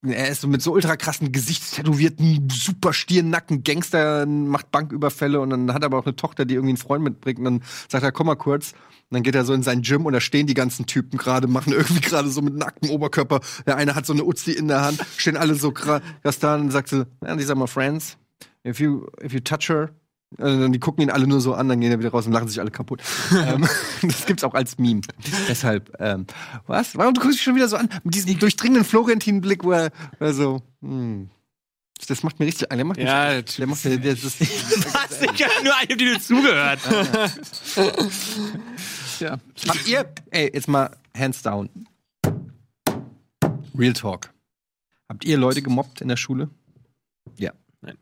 [0.03, 5.71] Er ist so mit so ultra krassen Gesichtstätowierten, super Stirnnacken, Gangster, macht Banküberfälle und dann
[5.73, 8.11] hat er aber auch eine Tochter, die irgendwie einen Freund mitbringt und dann sagt er,
[8.11, 8.71] komm mal kurz.
[8.71, 11.47] Und dann geht er so in sein Gym und da stehen die ganzen Typen gerade,
[11.47, 13.41] machen irgendwie gerade so mit nacktem Oberkörper.
[13.67, 16.01] Der eine hat so eine Uzi in der Hand, stehen alle so krass
[16.39, 18.17] da und sagt so, ja, these are my friends.
[18.65, 19.91] If you, if you touch her,
[20.38, 22.47] also die gucken ihn alle nur so an, dann gehen er wieder raus und lachen
[22.47, 23.01] sich alle kaputt.
[23.32, 23.67] ähm,
[24.01, 25.01] das gibt's auch als Meme.
[25.47, 26.25] Deshalb, ähm,
[26.67, 26.95] was?
[26.95, 27.89] Warum du guckst dich schon wieder so an?
[28.03, 31.29] Mit diesem durchdringenden Florentin-Blick, wo er, er so, hm.
[32.07, 35.21] Das macht mir richtig, der macht mich, Ja, der macht mir, der, das, Was?
[35.21, 36.79] Ich hab nur eine, die dir zugehört.
[39.19, 39.38] Ja.
[39.67, 41.69] habt ihr, ey, jetzt mal hands down.
[43.77, 44.34] Real Talk.
[45.07, 46.49] Habt ihr Leute gemobbt in der Schule?
[47.38, 47.51] Ja.
[47.82, 47.97] Nein.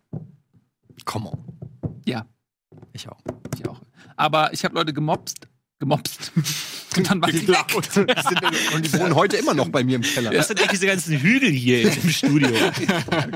[1.03, 1.68] Come on.
[2.09, 2.25] Ja,
[2.93, 3.19] Ich auch.
[3.57, 3.81] ich auch.
[4.15, 5.47] Aber ich habe Leute gemobst.
[5.79, 6.31] Gemobst.
[6.97, 7.55] Und dann war ich weg.
[7.67, 8.11] Die sind,
[8.73, 10.33] und die wohnen heute immer noch bei mir im Keller.
[10.33, 12.49] Was sind eigentlich diese ganzen Hügel hier im Studio?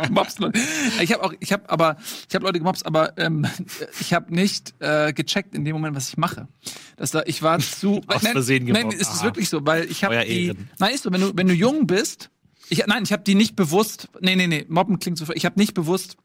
[0.01, 0.59] gemobst Leute.
[1.01, 1.97] Ich habe auch, ich habe aber,
[2.27, 3.45] ich habe Leute gemobst, aber ähm,
[4.01, 6.47] ich habe nicht äh, gecheckt in dem Moment, was ich mache.
[6.97, 8.01] Das da, ich war zu.
[8.07, 8.95] Aus nein, Versehen Nein, gemobbt.
[8.99, 10.47] ist es wirklich so, weil ich habe die.
[10.47, 10.69] Ehren.
[10.79, 12.31] Nein, ist so, wenn du, wenn du jung bist.
[12.69, 14.09] Ich, nein, ich habe die nicht bewusst.
[14.19, 14.65] Nee, nee, nee.
[14.67, 15.31] Mobben klingt so.
[15.35, 16.17] Ich habe nicht bewusst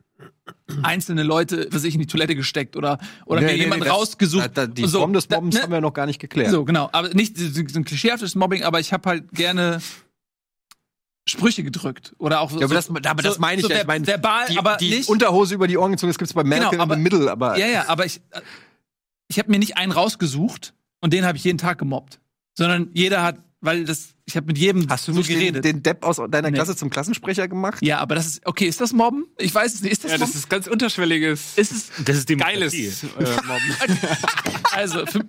[0.82, 3.88] einzelne Leute, was ich in die Toilette gesteckt oder oder Nee, mir nee, jemand nee,
[3.88, 4.44] das- rausgesucht.
[4.44, 5.62] Da, da, die so, Form des Mobbens ne?
[5.62, 6.50] haben wir noch gar nicht geklärt.
[6.50, 6.88] So, genau.
[6.92, 9.80] Aber nicht so ein klischeehaftes Mobbing, aber ich habe halt gerne
[11.28, 12.14] Sprüche gedrückt.
[12.18, 12.58] Oder auch so.
[12.58, 13.80] Ja, aber das, aber das meine ich so ja.
[13.80, 15.08] Ich meine, verbal, die, aber die nicht.
[15.08, 17.66] Unterhose über die Ohren gezogen, das gibt's bei Merkel Genau, aber- im Mittel, aber Ja,
[17.66, 18.20] ja, aber ich,
[19.28, 22.20] ich habe mir nicht einen rausgesucht und den habe ich jeden Tag gemobbt.
[22.56, 25.64] Sondern jeder hat, weil das, ich habe mit jedem hast du so geredet.
[25.64, 26.56] Den, den Depp aus deiner Nee.
[26.56, 27.78] Klasse zum Klassensprecher gemacht?
[27.82, 29.26] ja, aber das ist, okay, ist das Mobben?
[29.38, 29.92] Ich weiß es nicht.
[29.92, 30.38] Ist das Ja, das Mobben?
[30.38, 32.86] ist ganz unterschwelliges, Ist es, Das ist geiles Demokratie.
[33.18, 33.76] äh, Mobben.
[34.72, 35.20] also, für,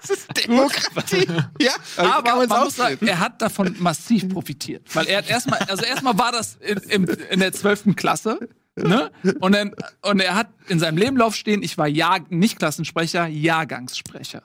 [0.00, 1.26] Das ist Demokratie.
[1.60, 4.86] ja, also aber man muss sagen, er hat davon massiv profitiert.
[4.94, 8.38] Weil er hat erstmal, also erstmal war das in, in, in der zwölften Klasse.
[8.76, 9.10] Ne?
[9.40, 9.72] Und, dann,
[10.02, 14.42] und er hat in seinem Lebenlauf stehen, ich war Jahr, nicht Klassensprecher, Jahrgangssprecher.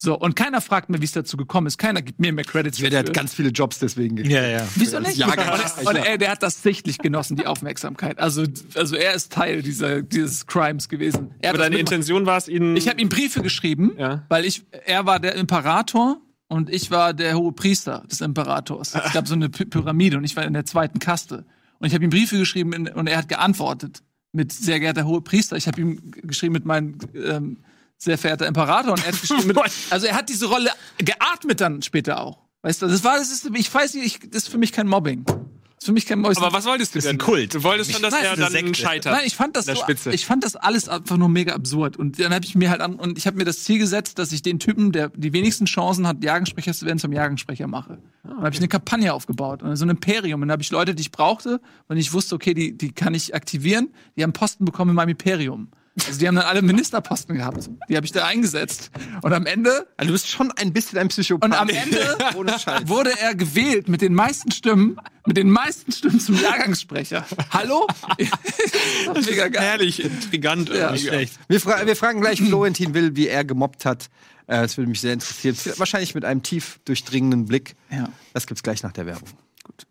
[0.00, 1.76] So, und keiner fragt mir, wie es dazu gekommen ist.
[1.76, 2.78] Keiner gibt mir mehr Credits.
[2.78, 4.32] Ja, der hat ganz viele Jobs deswegen gekriegt.
[4.32, 4.68] Ja, ja.
[4.76, 5.16] Wieso nicht?
[5.16, 5.90] Jahrgangssprecher.
[5.90, 8.20] Und, und er, der hat das sichtlich genossen, die Aufmerksamkeit.
[8.20, 8.44] Also,
[8.76, 11.32] also er ist Teil dieser, dieses Crimes gewesen.
[11.40, 11.78] Er Aber deine.
[11.78, 12.76] Intention war es, ihn.
[12.76, 14.24] Ich habe ihm Briefe geschrieben, Ja.
[14.28, 18.94] weil ich, er war der Imperator und ich war der hohe Priester des Imperators.
[18.94, 21.44] Es gab so eine Py- Pyramide und ich war in der zweiten Kaste.
[21.80, 25.56] Und ich habe ihm Briefe geschrieben und er hat geantwortet mit sehr geehrter hohe Priester.
[25.56, 27.56] Ich habe ihm geschrieben mit meinem ähm,
[27.98, 29.58] sehr verehrter Imperator und er hat mit,
[29.90, 32.38] also er hat diese Rolle geatmet dann später auch.
[32.62, 34.88] Weißt du, das war, das ist, ich weiß nicht, ich, das ist für mich kein
[34.88, 35.24] Mobbing.
[35.24, 36.36] Das ist für mich kein Mobbing.
[36.38, 37.16] aber was wolltest du ist denn?
[37.16, 37.54] ein Kult.
[37.54, 38.74] Du wolltest schon, dass Nein, er das ist dann Sekte.
[38.82, 39.12] scheitert.
[39.12, 42.34] Nein, ich fand das so, ich fand das alles einfach nur mega absurd und dann
[42.34, 44.58] habe ich mir halt an und ich habe mir das Ziel gesetzt, dass ich den
[44.58, 47.98] Typen, der die wenigsten Chancen hat, Jahrgangssprecher zu werden, zum Jahrgangssprecher mache.
[48.24, 50.70] Ah, Dann habe ich eine Kampagne aufgebaut und so ein Imperium und dann habe ich
[50.72, 54.32] Leute, die ich brauchte und ich wusste, okay, die die kann ich aktivieren, die haben
[54.32, 55.68] Posten bekommen in meinem Imperium.
[56.06, 57.68] Also die haben dann alle Ministerposten gehabt.
[57.88, 58.90] Die habe ich da eingesetzt
[59.22, 61.50] und am Ende Also du bist schon ein bisschen ein Psychopath.
[61.50, 61.98] und am Ende
[62.86, 67.26] wurde er gewählt mit den meisten Stimmen, mit den meisten Stimmen zum Jahrgangssprecher.
[67.50, 67.86] Hallo?
[69.14, 69.62] Mega geil.
[69.62, 70.68] Herrlich, intrigant.
[70.68, 70.98] Ja, irgendwie.
[71.08, 71.38] Schlecht.
[71.48, 74.08] Wir, fra wir fragen gleich Florentin Will, wie er gemobbt hat.
[74.46, 75.56] Äh, Das würde mich sehr interessieren.
[75.76, 77.74] Wahrscheinlich mit einem tief durchdringenden Blick.
[77.90, 78.08] Ja.
[78.32, 79.28] Das gibt's gleich nach der Werbung.
[79.64, 79.86] Gut.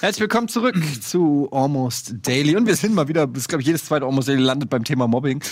[0.00, 2.54] Herzlich willkommen zurück zu Almost Daily.
[2.54, 5.08] Und wir sind mal wieder, das glaube ich, jedes zweite Almost Daily landet beim Thema
[5.08, 5.42] Mobbing.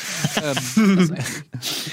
[0.40, 1.16] ähm,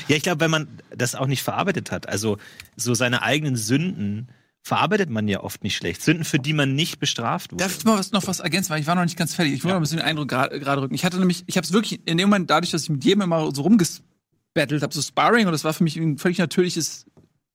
[0.08, 2.38] Ja, ich glaube, wenn man das auch nicht verarbeitet hat, also
[2.76, 4.28] so seine eigenen Sünden
[4.62, 6.04] verarbeitet man ja oft nicht schlecht.
[6.04, 7.64] Sünden, für die man nicht bestraft wurde.
[7.64, 9.54] Darf ich mal was, noch was ergänzen, weil ich war noch nicht ganz fertig.
[9.56, 10.94] Ich will noch ein bisschen den Eindruck gerade rücken.
[10.94, 13.22] Ich hatte nämlich, ich habe es wirklich in dem Moment, dadurch, dass ich mit jedem
[13.22, 13.64] immer so
[14.54, 17.06] rumgebettelt habe, so Sparring, und das war für mich ein völlig natürliches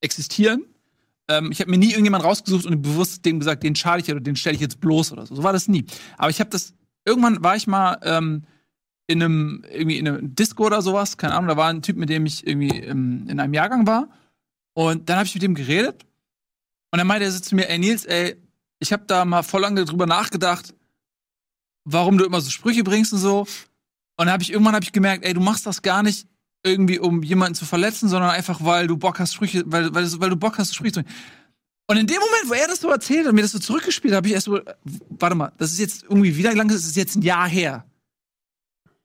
[0.00, 0.64] Existieren.
[1.28, 4.20] Ähm, ich habe mir nie irgendjemand rausgesucht und bewusst dem gesagt, den schade ich oder
[4.20, 5.34] den stelle ich jetzt bloß oder so.
[5.34, 5.84] So war das nie.
[6.16, 6.74] Aber ich habe das
[7.04, 8.44] irgendwann war ich mal ähm,
[9.06, 12.10] in einem, irgendwie in einem Disco oder sowas, keine Ahnung, da war ein Typ, mit
[12.10, 14.08] dem ich irgendwie ähm, in einem Jahrgang war.
[14.74, 16.04] Und dann habe ich mit dem geredet.
[16.90, 18.36] Und dann meinte er so zu mir, ey Nils, ey,
[18.78, 20.74] ich habe da mal voll lange drüber nachgedacht,
[21.84, 23.40] warum du immer so Sprüche bringst und so.
[23.40, 23.48] Und
[24.26, 26.28] dann habe ich irgendwann hab ich gemerkt, ey, du machst das gar nicht
[26.64, 30.30] irgendwie, um jemanden zu verletzen, sondern einfach, weil du Bock hast, Sprüche, weil, weil, weil
[30.30, 31.04] du Bock hast, Sprüche zu.
[31.90, 34.18] Und in dem Moment, wo er das so erzählt und mir das so zurückgespielt hat,
[34.18, 34.60] habe ich erst so,
[35.08, 37.86] warte mal, das ist jetzt irgendwie, wie lange ist es jetzt ein Jahr her?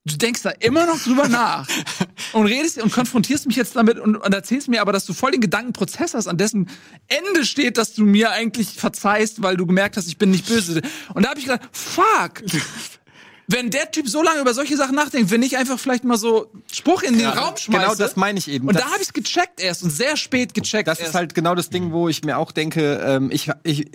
[0.05, 1.65] Du denkst da immer noch drüber nach
[2.33, 5.31] und redest und konfrontierst mich jetzt damit und, und erzählst mir aber, dass du voll
[5.31, 6.69] den Gedankenprozess hast, an dessen
[7.07, 10.81] Ende steht, dass du mir eigentlich verzeihst, weil du gemerkt hast, ich bin nicht böse.
[11.13, 12.43] Und da habe ich gedacht, fuck,
[13.47, 16.51] wenn der Typ so lange über solche Sachen nachdenkt, wenn ich einfach vielleicht mal so
[16.71, 17.81] Spruch in den Raum schmeiße.
[17.81, 18.67] Genau das meine ich eben.
[18.67, 20.87] Und das, da habe ich es gecheckt erst und sehr spät gecheckt.
[20.87, 21.09] das erst.
[21.09, 23.91] ist halt genau das Ding, wo ich mir auch denke, ähm, ich, ich,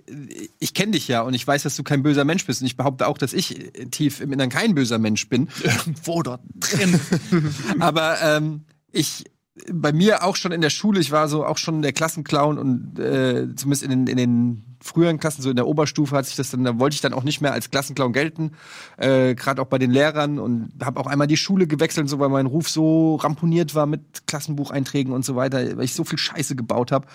[0.58, 2.60] ich kenne dich ja und ich weiß, dass du kein böser Mensch bist.
[2.60, 5.48] Und ich behaupte auch, dass ich tief im Innern kein böser Mensch bin.
[5.62, 7.00] irgendwo dort drin.
[7.80, 9.24] Aber ähm, ich
[9.72, 12.98] bei mir auch schon in der Schule, ich war so auch schon der Klassenclown und
[12.98, 16.50] äh, zumindest in den, in den früheren Klassen, so in der Oberstufe hat sich das
[16.50, 18.52] dann, da wollte ich dann auch nicht mehr als Klassenclown gelten,
[18.96, 22.28] äh, gerade auch bei den Lehrern und habe auch einmal die Schule gewechselt so, weil
[22.28, 26.56] mein Ruf so ramponiert war mit Klassenbucheinträgen und so weiter, weil ich so viel Scheiße
[26.56, 27.06] gebaut habe.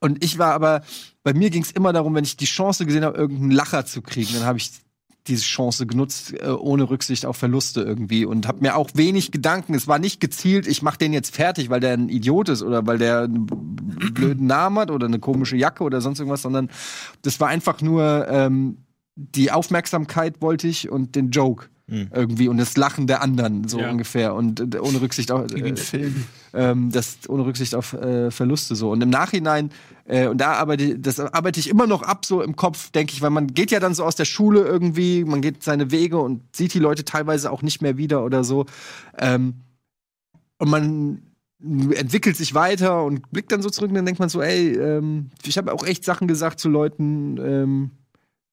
[0.00, 0.82] Und ich war aber,
[1.22, 4.02] bei mir ging es immer darum, wenn ich die Chance gesehen habe, irgendeinen Lacher zu
[4.02, 4.70] kriegen, dann habe ich
[5.26, 9.74] diese Chance genutzt, äh, ohne Rücksicht auf Verluste irgendwie und habe mir auch wenig Gedanken.
[9.74, 12.86] Es war nicht gezielt, ich mache den jetzt fertig, weil der ein Idiot ist oder
[12.86, 16.70] weil der einen blöden Namen hat oder eine komische Jacke oder sonst irgendwas, sondern
[17.22, 18.78] das war einfach nur ähm,
[19.16, 23.90] die Aufmerksamkeit wollte ich und den Joke irgendwie und das Lachen der anderen so Ja.
[23.90, 26.24] ungefähr und äh, ohne Rücksicht auf äh, Film.
[26.54, 28.90] ähm, das ohne Rücksicht auf äh, Verluste so.
[28.90, 29.70] Und im Nachhinein,
[30.06, 33.20] äh, und da arbeite das arbeite ich immer noch ab, so im Kopf, denke ich,
[33.20, 36.40] weil man geht ja dann so aus der Schule irgendwie, man geht seine Wege und
[36.56, 38.64] sieht die Leute teilweise auch nicht mehr wieder oder so.
[39.18, 39.56] Ähm,
[40.58, 41.22] und man
[41.94, 45.30] entwickelt sich weiter und blickt dann so zurück und dann denkt man so, ey, ähm,
[45.46, 47.90] ich habe auch echt Sachen gesagt zu Leuten, ähm,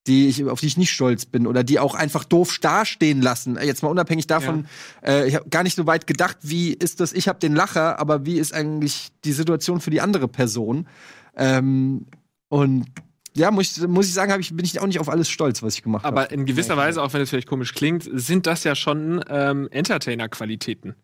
[0.06, 3.56] die ich, auf die ich nicht stolz bin oder die auch einfach doof dastehen lassen.
[3.56, 4.66] Äh, Jetzt mal unabhängig davon,
[5.04, 7.98] äh, ich habe gar nicht so weit gedacht, wie ist das, ich habe den Lacher,
[7.98, 10.88] aber wie ist eigentlich die Situation für die andere Person?
[11.36, 12.06] Ähm,
[12.48, 12.86] und
[13.34, 15.62] ja, muss ich, muss ich sagen, hab ich, bin ich auch nicht auf alles stolz,
[15.62, 16.20] was ich gemacht habe.
[16.20, 19.68] Aber in gewisser Weise, auch wenn es vielleicht komisch klingt, sind das ja schon ähm,
[19.70, 20.94] Entertainer-Qualitäten.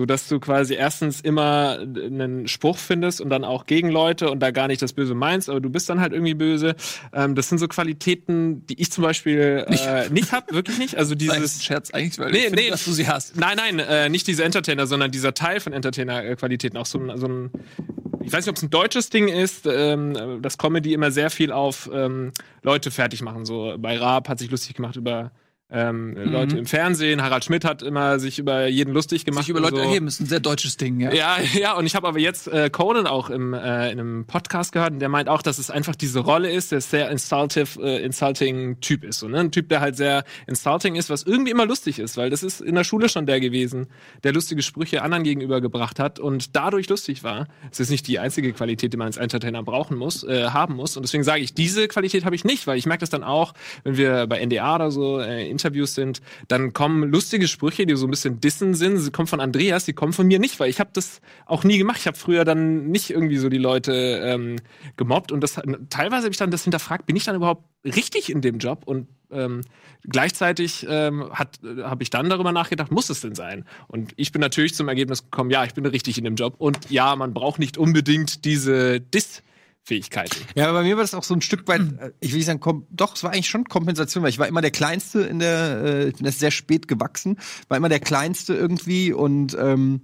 [0.00, 4.40] So dass du quasi erstens immer einen Spruch findest und dann auch gegen Leute und
[4.40, 6.74] da gar nicht das Böse meinst, aber du bist dann halt irgendwie böse.
[7.12, 10.96] Ähm, das sind so Qualitäten, die ich zum Beispiel äh, nicht hab, wirklich nicht.
[10.96, 11.62] Also dieses.
[11.62, 12.70] Scherz eigentlich, weil Nee, ich finde, nee.
[12.70, 13.36] dass du sie hast.
[13.36, 16.78] Nein, nein, äh, nicht diese Entertainer, sondern dieser Teil von Entertainer-Qualitäten.
[16.78, 17.50] Auch so ein, so ein,
[18.22, 21.52] ich weiß nicht, ob es ein deutsches Ding ist, ähm, dass Comedy immer sehr viel
[21.52, 22.32] auf ähm,
[22.62, 23.44] Leute fertig machen.
[23.44, 25.30] So bei Raab hat sich lustig gemacht über
[25.72, 27.22] ähm, Leute im Fernsehen.
[27.22, 29.44] Harald Schmidt hat immer sich über jeden lustig gemacht.
[29.44, 29.82] Sich über Leute so.
[29.82, 31.12] erheben, ist ein sehr deutsches Ding, ja.
[31.12, 34.72] Ja, ja, und ich habe aber jetzt äh, Conan auch im, äh, in einem Podcast
[34.72, 38.04] gehört und der meint auch, dass es einfach diese Rolle ist, der sehr insultive, äh,
[38.04, 39.20] insulting Typ ist.
[39.20, 39.38] So, ne?
[39.38, 42.60] Ein Typ, der halt sehr insulting ist, was irgendwie immer lustig ist, weil das ist
[42.60, 43.86] in der Schule schon der gewesen,
[44.24, 47.46] der lustige Sprüche anderen gegenüber gebracht hat und dadurch lustig war.
[47.70, 50.96] Es ist nicht die einzige Qualität, die man als Entertainer brauchen muss, äh, haben muss.
[50.96, 53.54] Und deswegen sage ich, diese Qualität habe ich nicht, weil ich merke das dann auch,
[53.84, 58.06] wenn wir bei NDA oder so äh, Interviews sind, dann kommen lustige Sprüche, die so
[58.06, 58.98] ein bisschen dissen sind.
[58.98, 61.78] Sie kommen von Andreas, die kommen von mir nicht, weil ich habe das auch nie
[61.78, 61.98] gemacht.
[62.00, 63.92] Ich habe früher dann nicht irgendwie so die Leute
[64.24, 64.56] ähm,
[64.96, 68.40] gemobbt und das teilweise habe ich dann das hinterfragt, bin ich dann überhaupt richtig in
[68.40, 69.62] dem Job und ähm,
[70.08, 73.64] gleichzeitig ähm, habe ich dann darüber nachgedacht, muss es denn sein?
[73.86, 76.90] Und ich bin natürlich zum Ergebnis gekommen, ja, ich bin richtig in dem Job und
[76.90, 79.00] ja, man braucht nicht unbedingt diese
[79.90, 80.36] Diss-Fähigkeiten.
[80.54, 82.46] Ja, aber bei mir war das auch so ein Stück weit, äh, ich will nicht
[82.46, 85.38] sagen, kom doch, es war eigentlich schon Kompensation, weil ich war immer der Kleinste in
[85.40, 87.38] der, äh, ich bin erst sehr spät gewachsen,
[87.68, 90.02] war immer der Kleinste irgendwie und ähm,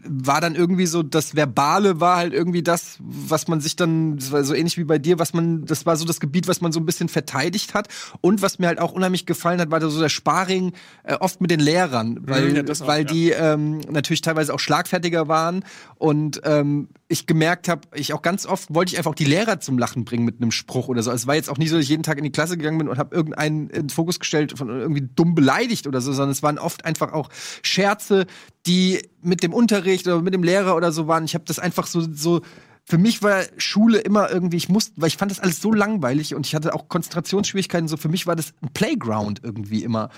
[0.00, 4.30] war dann irgendwie so, das Verbale war halt irgendwie das, was man sich dann, das
[4.30, 6.70] war so ähnlich wie bei dir, was man, das war so das Gebiet, was man
[6.70, 7.88] so ein bisschen verteidigt hat.
[8.20, 10.72] Und was mir halt auch unheimlich gefallen hat, war so der Sparring
[11.02, 13.04] äh, oft mit den Lehrern, weil, ja, auch, weil ja.
[13.08, 15.64] die ähm, natürlich teilweise auch schlagfertiger waren
[15.96, 19.60] und ähm, ich gemerkt habe, ich auch ganz oft wollte ich einfach auch die Lehrer
[19.60, 21.10] zum Lachen bringen mit einem Spruch oder so.
[21.10, 22.88] Es war jetzt auch nicht so, dass ich jeden Tag in die Klasse gegangen bin
[22.88, 26.42] und habe irgendeinen in den Fokus gestellt von irgendwie dumm beleidigt oder so, sondern es
[26.42, 27.30] waren oft einfach auch
[27.62, 28.26] Scherze,
[28.66, 31.24] die mit dem Unterricht oder mit dem Lehrer oder so waren.
[31.24, 32.42] Ich habe das einfach so so
[32.84, 36.34] für mich war Schule immer irgendwie, ich musste, weil ich fand das alles so langweilig
[36.34, 37.86] und ich hatte auch Konzentrationsschwierigkeiten.
[37.86, 40.08] So für mich war das ein Playground irgendwie immer.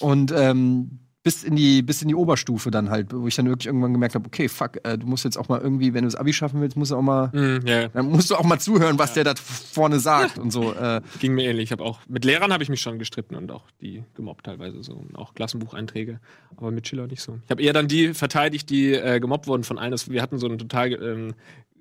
[0.00, 3.66] Und ähm, bis in die bis in die Oberstufe dann halt, wo ich dann wirklich
[3.66, 6.14] irgendwann gemerkt habe, okay, fuck, äh, du musst jetzt auch mal irgendwie, wenn du das
[6.14, 8.98] Abi schaffen willst, musst du auch mal Mhm, ja, dann musst du auch mal zuhören,
[8.98, 10.72] was der da vorne sagt und so.
[10.84, 11.64] Äh, ging mir ähnlich.
[11.64, 14.82] Ich habe auch mit Lehrern habe ich mich schon gestritten und auch die gemobbt teilweise
[14.82, 16.20] so und auch Klassenbucheinträge,
[16.56, 17.38] aber mit Schiller nicht so.
[17.44, 19.92] Ich habe eher dann die verteidigt, die äh, gemobbt wurden von allen.
[19.92, 21.34] Das- Wir hatten so einen total ähm,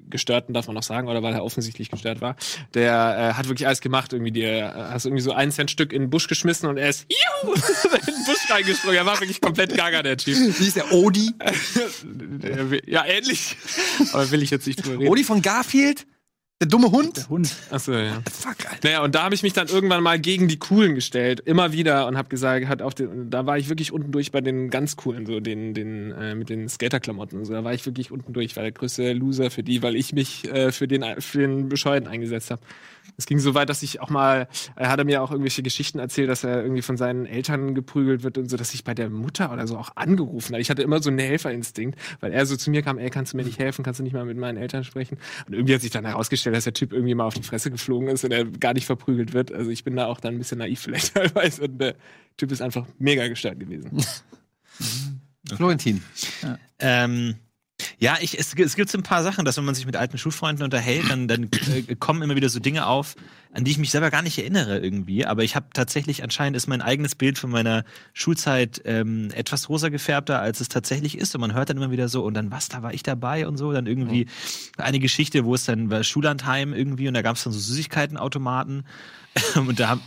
[0.09, 2.35] gestörten, darf man noch sagen, oder weil er offensichtlich gestört war.
[2.73, 4.13] Der äh, hat wirklich alles gemacht.
[4.13, 6.89] Irgendwie, der äh, hast irgendwie so ein Cent Stück in den Busch geschmissen und er
[6.89, 8.97] ist juhu, in den Busch reingesprungen.
[8.97, 10.35] Er war wirklich komplett gaga, der Typ.
[10.35, 11.31] wie ist der Odi?
[12.85, 13.55] Ja, ähnlich.
[14.11, 15.09] Aber will ich jetzt nicht drüber reden.
[15.09, 16.05] Odi von Garfield?
[16.63, 17.27] Der dumme Hund?
[17.27, 17.53] Hund.
[17.71, 18.21] Achso, ja.
[18.31, 18.87] Fuck, Alter.
[18.87, 22.07] Naja, und da habe ich mich dann irgendwann mal gegen die Coolen gestellt, immer wieder
[22.07, 24.95] und habe gesagt, hat auch den, da war ich wirklich unten durch bei den ganz
[24.95, 27.51] coolen, so den, den äh, mit den Skaterklamotten und so.
[27.51, 30.49] Da war ich wirklich unten durch, war der größte Loser für die, weil ich mich
[30.53, 32.61] äh, für den für den Bescheuerten eingesetzt habe.
[33.17, 35.99] Es ging so weit, dass ich auch mal, er hat er mir auch irgendwelche Geschichten
[35.99, 39.09] erzählt, dass er irgendwie von seinen Eltern geprügelt wird und so, dass ich bei der
[39.09, 40.61] Mutter oder so auch angerufen habe.
[40.61, 43.37] Ich hatte immer so einen Helferinstinkt, weil er so zu mir kam, ey, kannst du
[43.37, 45.17] mir nicht helfen, kannst du nicht mal mit meinen Eltern sprechen?
[45.47, 48.07] Und irgendwie hat sich dann herausgestellt, dass der Typ irgendwie mal auf die Fresse geflogen
[48.09, 49.53] ist und er gar nicht verprügelt wird.
[49.53, 51.95] Also ich bin da auch dann ein bisschen naiv vielleicht teilweise und der
[52.37, 54.03] Typ ist einfach mega gestört gewesen.
[55.55, 56.01] Florentin.
[56.79, 57.35] Ähm,
[57.99, 60.17] ja, ich, es, es gibt so ein paar Sachen, dass wenn man sich mit alten
[60.17, 63.15] Schulfreunden unterhält, dann, dann äh, kommen immer wieder so Dinge auf,
[63.53, 65.25] an die ich mich selber gar nicht erinnere irgendwie.
[65.25, 69.89] Aber ich habe tatsächlich, anscheinend ist mein eigenes Bild von meiner Schulzeit ähm, etwas rosa
[69.89, 71.35] gefärbter, als es tatsächlich ist.
[71.35, 73.57] Und man hört dann immer wieder so, und dann was, da war ich dabei und
[73.57, 73.71] so.
[73.71, 74.27] Dann irgendwie
[74.77, 78.85] eine Geschichte, wo es dann war Schullandheim irgendwie und da gab es dann so Süßigkeitenautomaten.
[79.55, 80.01] und da haben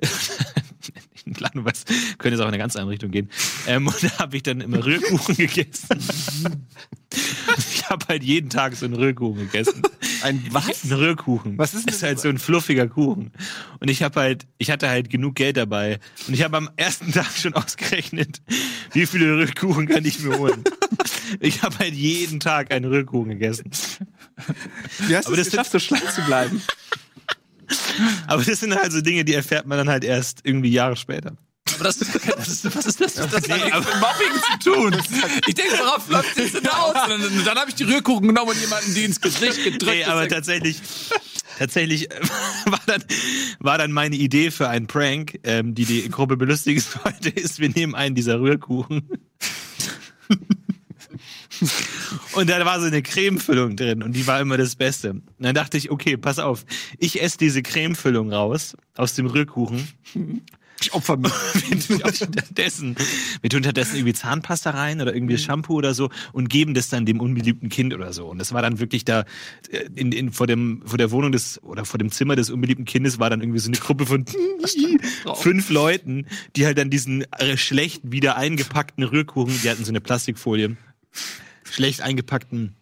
[1.34, 1.88] Klar, du weißt,
[2.18, 3.30] könnte jetzt auch in eine ganz andere Richtung gehen.
[3.66, 5.88] Ähm, und da habe ich dann immer Rührkuchen gegessen.
[7.72, 9.82] ich habe halt jeden Tag so einen Rührkuchen gegessen.
[10.22, 10.84] Ein was?
[10.84, 11.58] Ein Rührkuchen.
[11.58, 11.96] Was ist das?
[11.96, 13.32] Ist halt so ein fluffiger Kuchen.
[13.80, 16.00] Und ich habe halt, ich hatte halt genug Geld dabei.
[16.26, 18.40] Und ich habe am ersten Tag schon ausgerechnet,
[18.92, 20.64] wie viele Rührkuchen kann ich mir holen.
[21.40, 23.70] Ich habe halt jeden Tag einen Rührkuchen gegessen.
[25.06, 26.62] Wie hast Aber du das es geschafft, so schlank zu bleiben?
[28.26, 31.36] Aber das sind halt so Dinge, die erfährt man dann halt erst irgendwie Jahre später.
[31.74, 31.98] Aber das,
[32.36, 33.14] das ist, was ist das?
[33.14, 34.96] Das hat Nee, mit Mobbing zu tun.
[35.46, 36.94] Ich denke, worauf läuft das denn aus?
[37.04, 39.84] Und dann, dann habe ich die Rührkuchen genommen und jemanden die ins Gesicht gedrückt.
[39.84, 40.80] Nee, aber Das- tatsächlich,
[41.58, 42.20] tatsächlich äh,
[42.66, 43.04] war dann,
[43.58, 47.68] war dann meine Idee für einen Prank, ähm, die die Gruppe belustigen sollte, ist, wir
[47.68, 49.08] nehmen einen dieser Rührkuchen.
[52.32, 55.10] Und da war so eine Cremefüllung drin und die war immer das Beste.
[55.10, 56.64] Und dann dachte ich, okay, pass auf,
[56.98, 59.88] ich esse diese Cremefüllung raus aus dem Rührkuchen.
[60.80, 61.32] Ich opfer mich.
[61.88, 62.96] Wir tun stattdessen,
[63.40, 67.04] wir tun stattdessen irgendwie Zahnpasta rein oder irgendwie Shampoo oder so und geben das dann
[67.04, 68.26] dem unbeliebten Kind oder so.
[68.26, 69.24] Und das war dann wirklich da
[69.70, 72.84] äh, in, in, vor, dem, vor der Wohnung des oder vor dem Zimmer des unbeliebten
[72.84, 74.24] Kindes war dann irgendwie so eine Gruppe von
[75.34, 80.00] fünf Leuten, die halt dann diesen äh, schlecht wieder eingepackten Rührkuchen, die hatten so eine
[80.00, 80.76] Plastikfolie,
[81.78, 82.74] schlecht eingepackten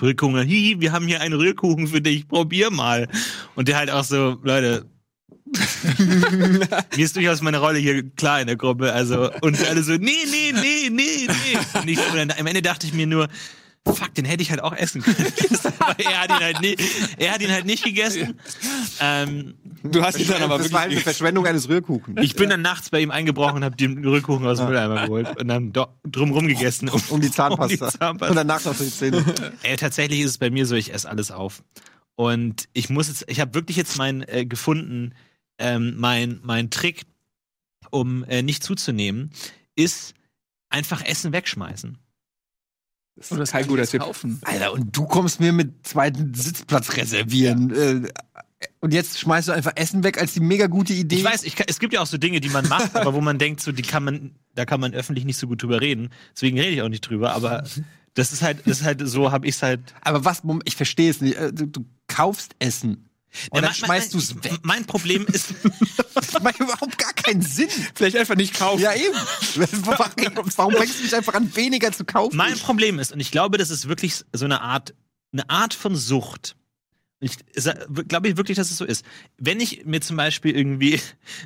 [0.00, 3.08] Rührkuchen, hihi, wir haben hier einen Rührkuchen für dich, probier mal.
[3.56, 4.86] Und der halt auch so, Leute,
[5.98, 8.92] mir ist durchaus meine Rolle hier klar in der Gruppe.
[8.92, 11.78] Also, und alle so, nee, nee, nee, nee, nee.
[11.78, 13.28] Und ich, und dann, am Ende dachte ich mir nur,
[13.94, 15.16] fuck, den hätte ich halt auch essen können.
[15.78, 16.82] aber er hat ihn halt nicht,
[17.18, 18.38] er hat ihn halt nicht gegessen.
[19.00, 21.04] Ähm, Du hast ihn dann aber das war halt eine wirklich.
[21.04, 22.20] Verschwendung eines Rührkuchens.
[22.20, 25.40] ich bin dann nachts bei ihm eingebrochen und habe den Rührkuchen aus dem Mülleimer geholt
[25.40, 25.72] und dann
[26.04, 26.88] drumrum gegessen.
[26.88, 27.86] Um, Um die Zahnpasta.
[27.86, 28.30] Um die Zahnpasta.
[28.30, 29.24] Und danach noch die Zähne.
[29.62, 31.62] Ey, tatsächlich ist es bei mir so, ich esse alles auf.
[32.16, 35.14] Und ich muss jetzt, ich habe wirklich jetzt mein äh, gefunden,
[35.58, 37.02] ähm, mein, mein Trick,
[37.90, 39.30] um äh, nicht zuzunehmen,
[39.76, 40.14] ist
[40.68, 41.98] einfach Essen wegschmeißen.
[43.18, 44.00] Das ist kein guter Tipp.
[44.02, 44.40] Kaufen.
[44.44, 47.74] Alter, und du kommst mir mit zweiten Sitzplatz reservieren.
[47.74, 48.08] Äh,
[48.80, 51.16] und jetzt schmeißt du einfach Essen weg als die mega gute Idee.
[51.16, 53.20] Ich weiß, ich kann, es gibt ja auch so Dinge, die man macht, aber wo
[53.20, 56.10] man denkt, so die kann man, da kann man öffentlich nicht so gut drüber reden.
[56.34, 57.34] Deswegen rede ich auch nicht drüber.
[57.34, 57.64] Aber
[58.14, 59.80] das ist halt, das ist halt so, habe ich es halt.
[60.00, 61.36] Aber was, ich verstehe es nicht.
[61.36, 63.07] Äh, Du, du kaufst Essen.
[63.50, 64.58] Und Ja, dann mein- schmeißt du es weg.
[64.62, 65.48] Mein Problem ist,
[66.14, 67.68] Das macht überhaupt gar keinen Sinn.
[67.94, 68.80] Vielleicht einfach nicht kaufen.
[68.82, 69.14] Ja, eben.
[70.56, 72.36] Warum fängst du nicht einfach an, weniger zu kaufen?
[72.36, 74.94] Mein Problem ist, und ich glaube, das ist wirklich so eine Art,
[75.32, 76.56] eine Art von Sucht.
[77.20, 77.36] Ich
[78.06, 79.04] glaube ich wirklich, dass es so ist.
[79.38, 81.00] Wenn ich mir zum Beispiel irgendwie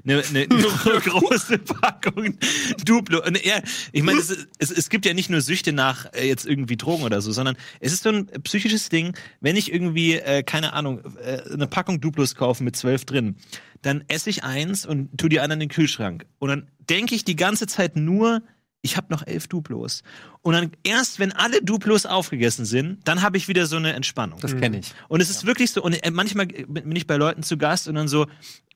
[0.05, 2.37] eine, eine, eine große Packung
[2.85, 3.63] Duplo, und ja,
[3.93, 7.05] ich meine, es, es, es gibt ja nicht nur Süchte nach äh, jetzt irgendwie Drogen
[7.05, 11.03] oder so, sondern es ist so ein psychisches Ding, wenn ich irgendwie, äh, keine Ahnung,
[11.17, 13.37] äh, eine Packung Duplos kaufe mit zwölf drin,
[13.81, 16.27] dann esse ich eins und tu die anderen in den Kühlschrank.
[16.39, 18.43] Und dann denke ich die ganze Zeit nur,
[18.83, 20.03] ich habe noch elf Duplos.
[20.43, 24.41] Und dann erst, wenn alle Duplos aufgegessen sind, dann habe ich wieder so eine Entspannung.
[24.41, 24.93] Das kenne ich.
[25.09, 27.95] Und es ist wirklich so, und äh, manchmal bin ich bei Leuten zu Gast und
[27.95, 28.27] dann so,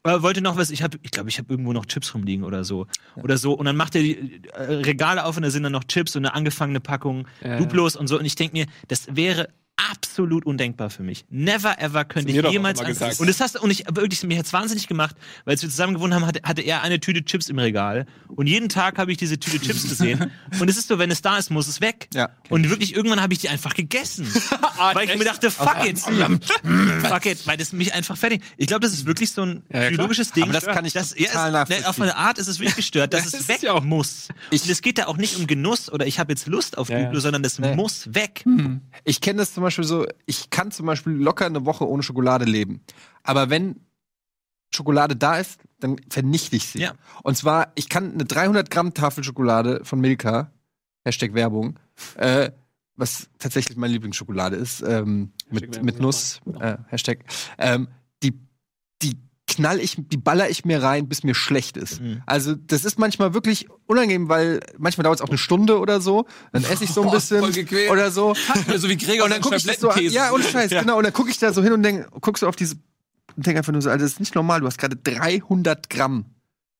[0.04, 2.62] äh, wollte noch was, ich habe, ich glaube, ich habe irgendwo noch Chips rumliegen oder
[2.64, 2.86] so.
[3.16, 3.52] Oder so.
[3.52, 6.24] Und dann macht er die äh, Regale auf und da sind dann noch Chips und
[6.24, 7.58] eine angefangene Packung Ja.
[7.58, 8.16] Duplos und so.
[8.18, 11.26] Und ich denke mir, das wäre absolut undenkbar für mich.
[11.28, 13.20] Never ever könnte ich jemals gesagt.
[13.20, 15.14] Und das hast du, und ich wirklich, mir hat's wahnsinnig gemacht,
[15.44, 18.06] weil als wir zusammen gewohnt haben, hatte, hatte er eine Tüte Chips im Regal.
[18.28, 20.30] Und jeden Tag habe ich diese Tüte Chips gesehen.
[20.60, 22.08] und es ist so, wenn es da ist, muss es weg.
[22.14, 22.30] Ja.
[22.48, 24.26] Und wirklich, irgendwann habe ich die einfach gegessen.
[24.94, 25.98] weil ich mir dachte, fuck it.
[27.02, 28.42] fuck it, weil das mich einfach fertig.
[28.56, 30.44] Ich glaube, das ist wirklich so ein Ja, ja, psychologisches Ding.
[30.44, 31.88] Aber das kann ich das, total ja, es, ne.
[31.88, 34.28] Auf eine Art ist es wirklich gestört, dass Das es weg ja muss.
[34.50, 37.14] und es geht da auch nicht um Genuss oder ich habe jetzt Lust auf Ja,
[37.20, 37.74] sondern das Nee.
[37.74, 38.44] muss weg.
[39.04, 42.44] Ich kenne das zum Beispiel so, ich kann zum Beispiel locker eine Woche ohne Schokolade
[42.44, 42.80] leben.
[43.22, 43.80] Aber wenn
[44.70, 46.80] Schokolade da ist, dann vernichte ich sie.
[46.80, 46.94] Ja.
[47.22, 50.50] Und zwar, ich kann eine 300 Gramm Tafel Schokolade von Milka,
[51.04, 51.78] Hashtag Werbung,
[52.16, 52.50] äh,
[52.96, 57.24] was tatsächlich meine Lieblingsschokolade ist, ähm, mit, Werbung mit Nuss, äh, Hashtag,
[57.58, 57.88] ähm,
[59.56, 62.00] knall ich, die baller ich mir rein, bis mir schlecht ist.
[62.00, 62.22] Mhm.
[62.26, 66.26] Also, das ist manchmal wirklich unangenehm, weil manchmal dauert es auch eine Stunde oder so.
[66.52, 67.90] Dann esse ich so ein Boah, bisschen gequält.
[67.90, 68.34] oder so.
[68.76, 70.98] so wie Gregor Und dann gucke ich das so an, ja, und Scheiß, genau.
[70.98, 72.76] Und dann gucke ich da so hin und denk, guckst du auf diese
[73.36, 74.60] und denk einfach nur so, Alter, das ist nicht normal.
[74.60, 76.26] Du hast gerade 300 Gramm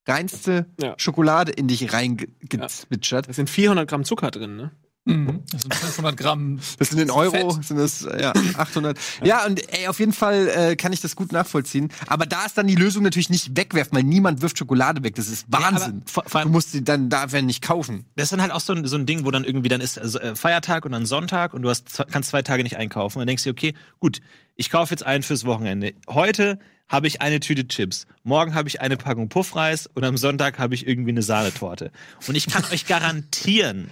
[0.08, 0.94] reinste Ja.
[0.98, 3.28] Schokolade in dich reingezwitschert.
[3.28, 4.70] Da sind 400 Gramm Zucker drin, ne?
[5.06, 5.42] Mhm.
[5.52, 6.58] Das sind 500 Gramm.
[6.78, 7.64] Das sind in Euro, Fett.
[7.64, 8.98] sind das ja 800.
[9.24, 11.90] Ja, und ey, auf jeden Fall äh, kann ich das gut nachvollziehen.
[12.08, 15.14] Aber da ist dann die Lösung natürlich nicht wegwerfen, weil niemand wirft Schokolade weg.
[15.14, 16.02] Das ist Wahnsinn.
[16.02, 18.04] aber vor- vor du musst sie dann dafür nicht kaufen.
[18.16, 19.98] Das ist dann halt auch so ein, so ein Ding, wo dann irgendwie dann ist
[19.98, 23.18] also, äh, Feiertag und dann Sonntag und du hast, kannst zwei Tage nicht einkaufen.
[23.18, 24.20] Und dann denkst du, okay, gut,
[24.56, 25.94] ich kaufe jetzt einen fürs Wochenende.
[26.08, 28.06] Heute habe ich eine Tüte Chips.
[28.24, 31.90] Morgen habe ich eine Packung Puffreis und am Sonntag habe ich irgendwie eine Sahnetorte.
[32.26, 33.88] Und ich kann euch garantieren,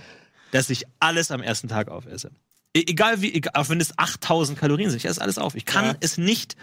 [0.55, 2.31] dass ich alles am ersten Tag aufesse.
[2.77, 5.55] E egal wie, egal, auch wenn es 8000 Kalorien sind, ich esse alles auf.
[5.57, 5.95] Ich kann Ja.
[6.01, 6.57] es nicht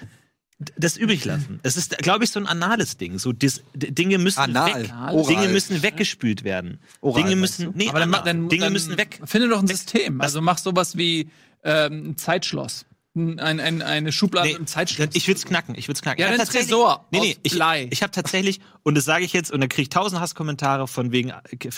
[0.77, 1.59] das übrig lassen.
[1.63, 3.17] Es ist, glaube ich, so ein anales Ding.
[3.19, 4.83] So dis, Dinge müssen Anal.
[4.83, 4.93] weg.
[5.11, 5.25] Oral.
[5.35, 6.79] Dinge müssen weggespült werden.
[7.01, 9.19] Oral, Dinge müssen, nee, Aber dann, dann, Dinge dann müssen weg.
[9.25, 10.21] Finde doch ein System.
[10.21, 11.29] Also mach sowas wie
[11.63, 12.85] ähm, ein Zeitschloss.
[13.13, 15.09] Ein, ein, eine Schublade Nee, mit einem Zeitschloss.
[15.13, 16.21] Ich will's knacken, ich will's knacken.
[16.21, 17.89] Ja, Ich dann Tresor Nee, nee, ich, Blei.
[17.91, 21.11] ich habe tatsächlich, und das sage ich jetzt, und da kriege ich tausend Hasskommentare von
[21.11, 21.33] wegen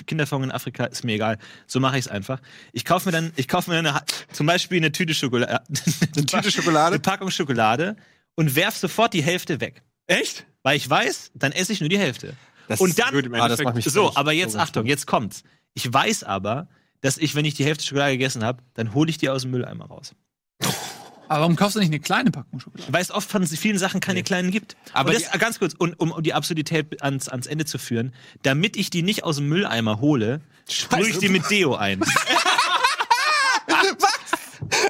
[0.05, 1.39] Kinderfang in Afrika, ist mir egal.
[1.65, 2.39] So mache ich es einfach.
[2.71, 3.99] Ich kaufe mir dann, ich kaufe mir eine,
[4.31, 5.63] zum Beispiel eine Tüte Schokolade,
[6.15, 6.95] eine Tüte Schokolade?
[6.95, 7.95] eine Packung Schokolade
[8.35, 9.81] und werf sofort die Hälfte weg.
[10.05, 10.45] Echt?
[10.61, 12.35] Weil ich weiß, dann esse ich nur die Hälfte.
[12.67, 15.07] Das und ist dann, gut im Ah, das macht mich so, aber jetzt Achtung, jetzt
[15.07, 15.43] kommt's.
[15.73, 16.67] Ich weiß aber,
[17.01, 19.49] dass ich, wenn ich die Hälfte Schokolade gegessen habe, dann hole ich die aus dem
[19.51, 20.13] Mülleimer raus.
[21.33, 22.93] Aber warum kaufst du nicht eine kleine Packung Schokolade?
[22.93, 24.77] Weil es oft von vielen Sachen keine kleinen gibt.
[24.93, 28.13] Aber Aber das, ganz kurz, und, um, um die Absurdität ans, ans Ende zu führen,
[28.43, 32.01] damit ich die nicht aus dem Mülleimer hole, sprühe ich die mit Deo ein.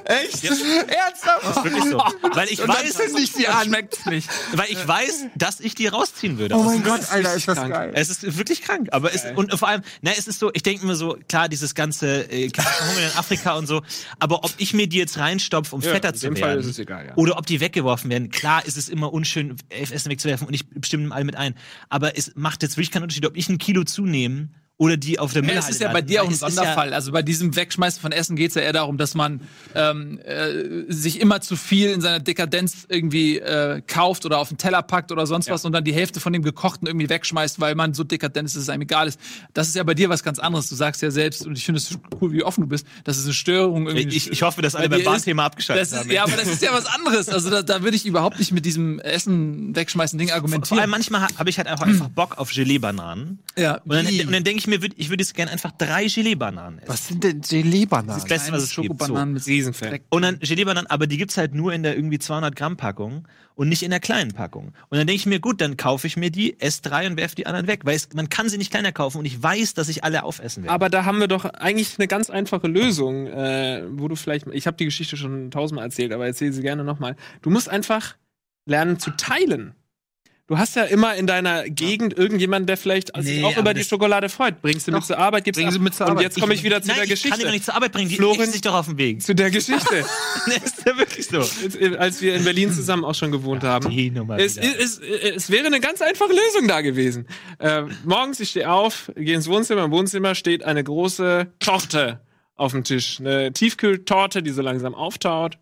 [0.04, 0.44] Echt?
[0.44, 1.44] Ernsthaft?
[1.44, 1.98] Das ist wirklich so.
[2.34, 3.66] Weil ich Und dann weiß, zünd ich sie an.
[3.66, 4.28] Schmeckt's nicht.
[4.52, 6.54] weil ich weiß, dass ich die rausziehen würde.
[6.56, 7.72] Oh mein dem Gott, Alter, ist das krank.
[7.72, 7.92] geil.
[7.94, 10.86] Es ist wirklich krank, aber es, und vor allem, na, es ist so, ich denke
[10.86, 13.82] mir so, klar, dieses ganze äh, Kinderverhungern in Afrika und so,
[14.18, 17.06] aber ob ich mir die jetzt reinstopfe, um Ja, fetter zu dem werden, ist egal,
[17.06, 17.14] ja.
[17.16, 21.14] oder ob die weggeworfen werden, klar ist es immer unschön, Essen wegzuwerfen und ich stimme
[21.14, 21.54] alle mit ein,
[21.88, 25.32] aber es macht jetzt wirklich keinen Unterschied, ob ich ein Kilo zunehme oder die auf
[25.32, 26.92] der Ja, Müllhalde es ist ja bei dir auch ein Sonderfall.
[26.94, 29.40] also bei diesem Wegschmeißen von Essen geht es ja eher darum, dass man
[29.74, 34.58] ähm, äh, sich immer zu viel in seiner Dekadenz irgendwie äh, kauft oder auf den
[34.58, 37.76] Teller packt oder sonst was und dann die Hälfte von dem Gekochten irgendwie wegschmeißt, weil
[37.76, 39.20] man so dekadent ist, dass es einem egal ist.
[39.52, 40.68] Das ist ja bei dir was ganz anderes.
[40.68, 43.24] Du sagst ja selbst, und ich finde es cool, wie offen du bist, dass es
[43.26, 45.04] eine Störung irgendwie Ich, ich hoffe, dass alle bei beim.
[45.04, 46.10] Bahnthema abgeschaltet das haben.
[46.10, 47.28] Ja, aber das ist ja was anderes.
[47.28, 50.80] Also da, da würde ich überhaupt nicht mit diesem Essen wegschmeißen Ding Vor argumentieren.
[50.80, 53.38] allem manchmal habe ich halt auch einfach Bock auf Gelee-Bananen.
[53.56, 56.06] ja, Und dann, und dann denke ich mir, würd- ich würde jetzt gerne einfach drei
[56.06, 56.88] Gelee-Bananen essen.
[56.88, 58.08] Was sind denn Gelee-Bananen?
[58.08, 59.02] Das Beste, was es gibt.
[59.02, 59.14] So.
[59.92, 60.02] Mit.
[60.10, 63.68] Und dann Gelee-Bananen, aber die gibt's halt nur in der irgendwie 200 Gramm Packung und
[63.68, 64.68] nicht in der kleinen Packung.
[64.88, 67.34] Und dann denke ich mir, gut, dann kaufe ich mir die, esse drei und werfe
[67.36, 69.88] die anderen weg, weil es, man kann sie nicht kleiner kaufen und ich weiß, dass
[69.88, 70.74] ich alle aufessen werde.
[70.74, 74.66] Aber da haben wir doch eigentlich eine ganz einfache Lösung, äh, wo du vielleicht, ich
[74.66, 77.14] habe die Geschichte schon tausendmal erzählt, aber erzähle sie gerne nochmal.
[77.42, 78.16] Du musst einfach
[78.66, 79.74] lernen zu teilen.
[80.46, 83.82] Du hast ja immer in deiner Gegend irgendjemanden, der vielleicht sich Nee, auch über die
[83.82, 84.60] Schokolade freut.
[84.60, 86.24] Bringst du mit zur Arbeit, gibst Bring sie mit zur Und Arbeit.
[86.24, 87.30] jetzt komme ich wieder zu Nein, der ich Geschichte.
[87.30, 89.22] kann die doch nicht zur Arbeit bringen, die essen sich doch auf den Weg.
[89.22, 90.04] zu der Geschichte.
[90.46, 91.38] das ist ja wirklich so.
[91.38, 93.88] Jetzt, äh, als wir in Berlin zusammen auch schon gewohnt haben.
[93.88, 97.26] Die Nummer Es, es, es, es wäre eine ganz einfache Lösung da gewesen.
[97.58, 99.84] Äh, morgens, ich stehe auf, gehe ins Wohnzimmer.
[99.84, 102.20] Im Wohnzimmer steht eine große Torte
[102.56, 103.18] auf dem Tisch.
[103.18, 105.56] Eine Tiefkühltorte, die so langsam auftaut.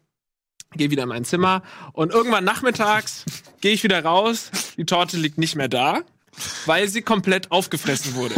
[0.77, 1.63] Gehe wieder in mein Zimmer
[1.93, 3.25] und irgendwann nachmittags
[3.61, 4.51] gehe ich wieder raus.
[4.77, 6.01] Die Torte liegt nicht mehr da,
[6.67, 8.35] weil sie komplett aufgefressen wurde.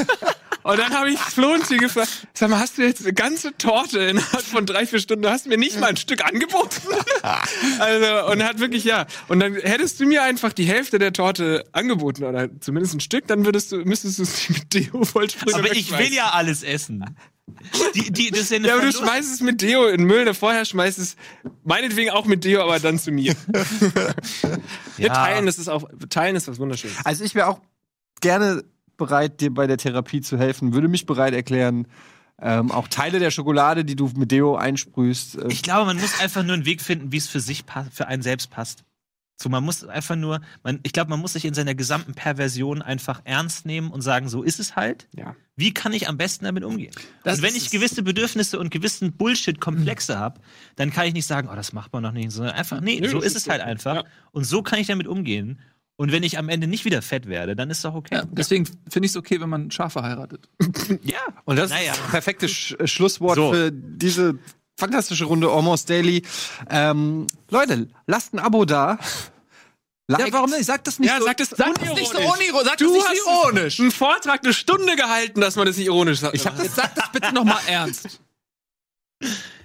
[0.64, 4.42] Und dann habe ich Florentin gefragt, sag mal, hast du jetzt eine ganze Torte innerhalb
[4.42, 6.80] von drei, vier Stunden, du hast mir nicht mal ein Stück angeboten?
[7.78, 9.06] also, und hat wirklich, ja.
[9.28, 13.26] Und dann hättest du mir einfach die Hälfte der Torte angeboten oder zumindest ein Stück,
[13.26, 15.54] dann würdest du, müsstest du es mit Deo vollsprühen.
[15.54, 17.14] Aber ich will ja alles essen.
[17.94, 20.06] Die, die, das ist ja, eine Ja, aber du schmeißt es mit Deo in den
[20.06, 21.16] Müll, der vorher schmeißt es
[21.62, 23.36] meinetwegen auch mit Deo, aber dann zu mir.
[24.96, 26.96] Wir teilen, das ist auch, teilen ist was Wunderschönes.
[27.04, 27.60] Also ich wäre auch
[28.22, 28.64] gerne
[28.96, 31.86] bereit, dir bei der Therapie zu helfen, würde mich bereit erklären,
[32.40, 35.36] ähm, auch Teile der Schokolade, die du mit Deo einsprühst.
[35.36, 38.08] Äh, Ich glaube, man muss einfach nur einen Weg finden, wie es für sich für
[38.08, 38.84] einen selbst passt.
[39.36, 42.82] So, man muss einfach nur, man, ich glaube, man muss sich in seiner gesamten Perversion
[42.82, 45.08] einfach ernst nehmen und sagen, so ist es halt.
[45.14, 45.34] Ja.
[45.56, 46.92] Wie kann ich am besten damit umgehen?
[47.24, 50.40] Das und wenn ich gewisse Bedürfnisse und gewissen Bullshit-Komplexe habe,
[50.76, 53.08] dann kann ich nicht sagen, oh, das macht man noch nicht, sondern einfach, nee, Nö,
[53.08, 53.96] so ist es halt einfach.
[53.96, 54.04] Ja.
[54.30, 55.58] Und so kann ich damit umgehen.
[55.96, 58.16] Und wenn ich am Ende nicht wieder fett werde, dann ist doch okay.
[58.16, 60.48] Ja, deswegen finde ich es okay, wenn man Schafe heiratet.
[61.02, 61.18] Ja.
[61.44, 61.92] Und das Naja.
[61.92, 63.52] ist das perfekte Sch äh, Schlusswort So.
[63.52, 64.38] für diese
[64.76, 66.22] fantastische Runde Almost Daily.
[66.68, 68.98] Ähm, Leute, lasst ein Abo da.
[70.10, 70.32] Ja, Liked.
[70.32, 70.64] warum nicht?
[70.64, 71.24] Sag das nicht Ja, so.
[71.26, 72.64] sag das sag das nicht so unironisch.
[72.64, 73.80] Sag Du das hast nicht ironisch.
[73.80, 76.34] einen Vortrag eine Stunde gehalten, dass man das nicht ironisch sagt.
[76.34, 78.20] Ich hab, jetzt sag das bitte noch mal ernst.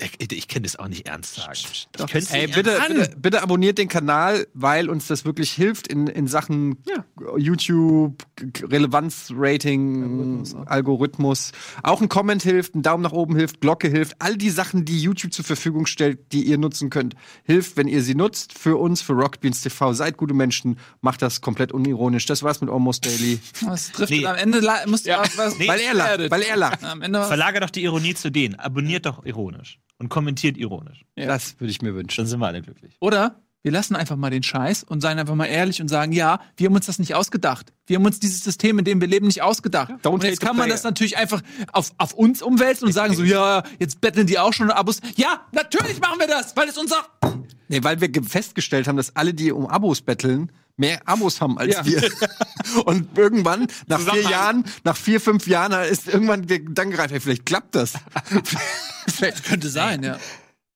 [0.00, 1.50] Ich, ich kann das auch nicht ernst sagen.
[1.54, 2.08] Ich Doch.
[2.08, 6.28] könnte Ey, bitte, bitte, bitte abonniert den Kanal, weil uns das wirklich hilft in, in
[6.28, 7.04] Sachen Ja.
[7.36, 8.22] YouTube,
[8.62, 11.52] Relevanz-Rating, Algorithmus.
[11.82, 14.14] Auch ein Comment hilft, ein Daumen nach oben hilft, Glocke hilft.
[14.20, 18.02] All die Sachen, die YouTube zur Verfügung stellt, die ihr nutzen könnt, hilft, wenn ihr
[18.02, 18.56] sie nutzt.
[18.58, 19.92] Für uns, für Rockbeans TV.
[19.92, 22.26] Seid gute Menschen, macht das komplett unironisch.
[22.26, 23.40] Das war's mit Almost Daily.
[23.64, 24.26] Das trifft Nee.
[24.26, 25.20] am Ende la- musst du Ja.
[25.20, 25.68] was, was Nee.
[25.68, 26.84] Weil er lacht, weil er lacht.
[26.84, 28.54] Am Ende Verlager doch die Ironie zu denen.
[28.56, 29.78] Abonniert doch ironisch.
[29.98, 31.04] Und kommentiert ironisch.
[31.16, 31.26] Ja.
[31.26, 32.22] Das würde ich mir wünschen.
[32.22, 32.96] Dann sind wir alle glücklich.
[33.00, 36.40] Oder wir lassen einfach mal den Scheiß und seien einfach mal ehrlich und sagen, ja,
[36.56, 37.72] wir haben uns das nicht ausgedacht.
[37.86, 39.90] Wir haben uns dieses System, in dem wir leben, nicht ausgedacht.
[40.02, 41.42] don't und jetzt kann man das natürlich einfach
[41.72, 45.00] auf, auf uns umwälzen und sagen so, ja, jetzt betteln die auch schon Abos.
[45.16, 46.96] Ja, natürlich machen wir das, weil es unser...
[47.68, 51.58] Nee, weil wir ge- festgestellt haben, dass alle, die um Abos betteln, mehr Abos haben
[51.58, 51.84] als Ja.
[51.84, 52.10] wir.
[52.86, 54.22] Und irgendwann, nach vier.
[54.22, 57.94] Jahren, nach vier, fünf Jahren, ist irgendwann der Gedanke gereift, hey, vielleicht klappt das.
[59.08, 60.18] vielleicht, Könnte sein, ja.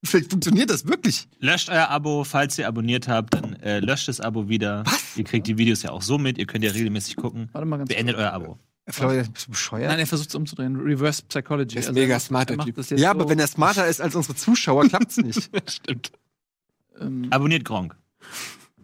[0.04, 1.28] Vielleicht funktioniert das wirklich.
[1.38, 4.84] Löscht euer Abo, falls ihr abonniert habt, dann äh, löscht das Abo wieder.
[4.86, 5.16] Was?
[5.16, 7.48] Ihr kriegt die Videos ja auch so mit, ihr könnt ja regelmäßig gucken.
[7.52, 8.58] Warte mal ganz Beendet euer Abo.
[8.88, 9.90] Florian, bist du bescheuert?
[9.90, 10.74] Nein, er versucht es umzudrehen.
[10.76, 11.74] Reverse Psychology.
[11.76, 12.98] Der ist mega smart, er der macht Typ.
[12.98, 15.50] ja, so, aber wenn er smarter ist als unsere Zuschauer, klappt's nicht.
[15.70, 16.12] Stimmt.
[17.00, 17.96] ähm, Abonniert Gronk.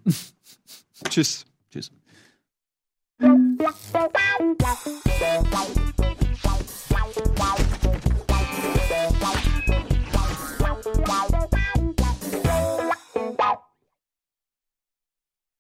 [1.08, 1.44] Tschüss.
[1.72, 1.90] Tschüss.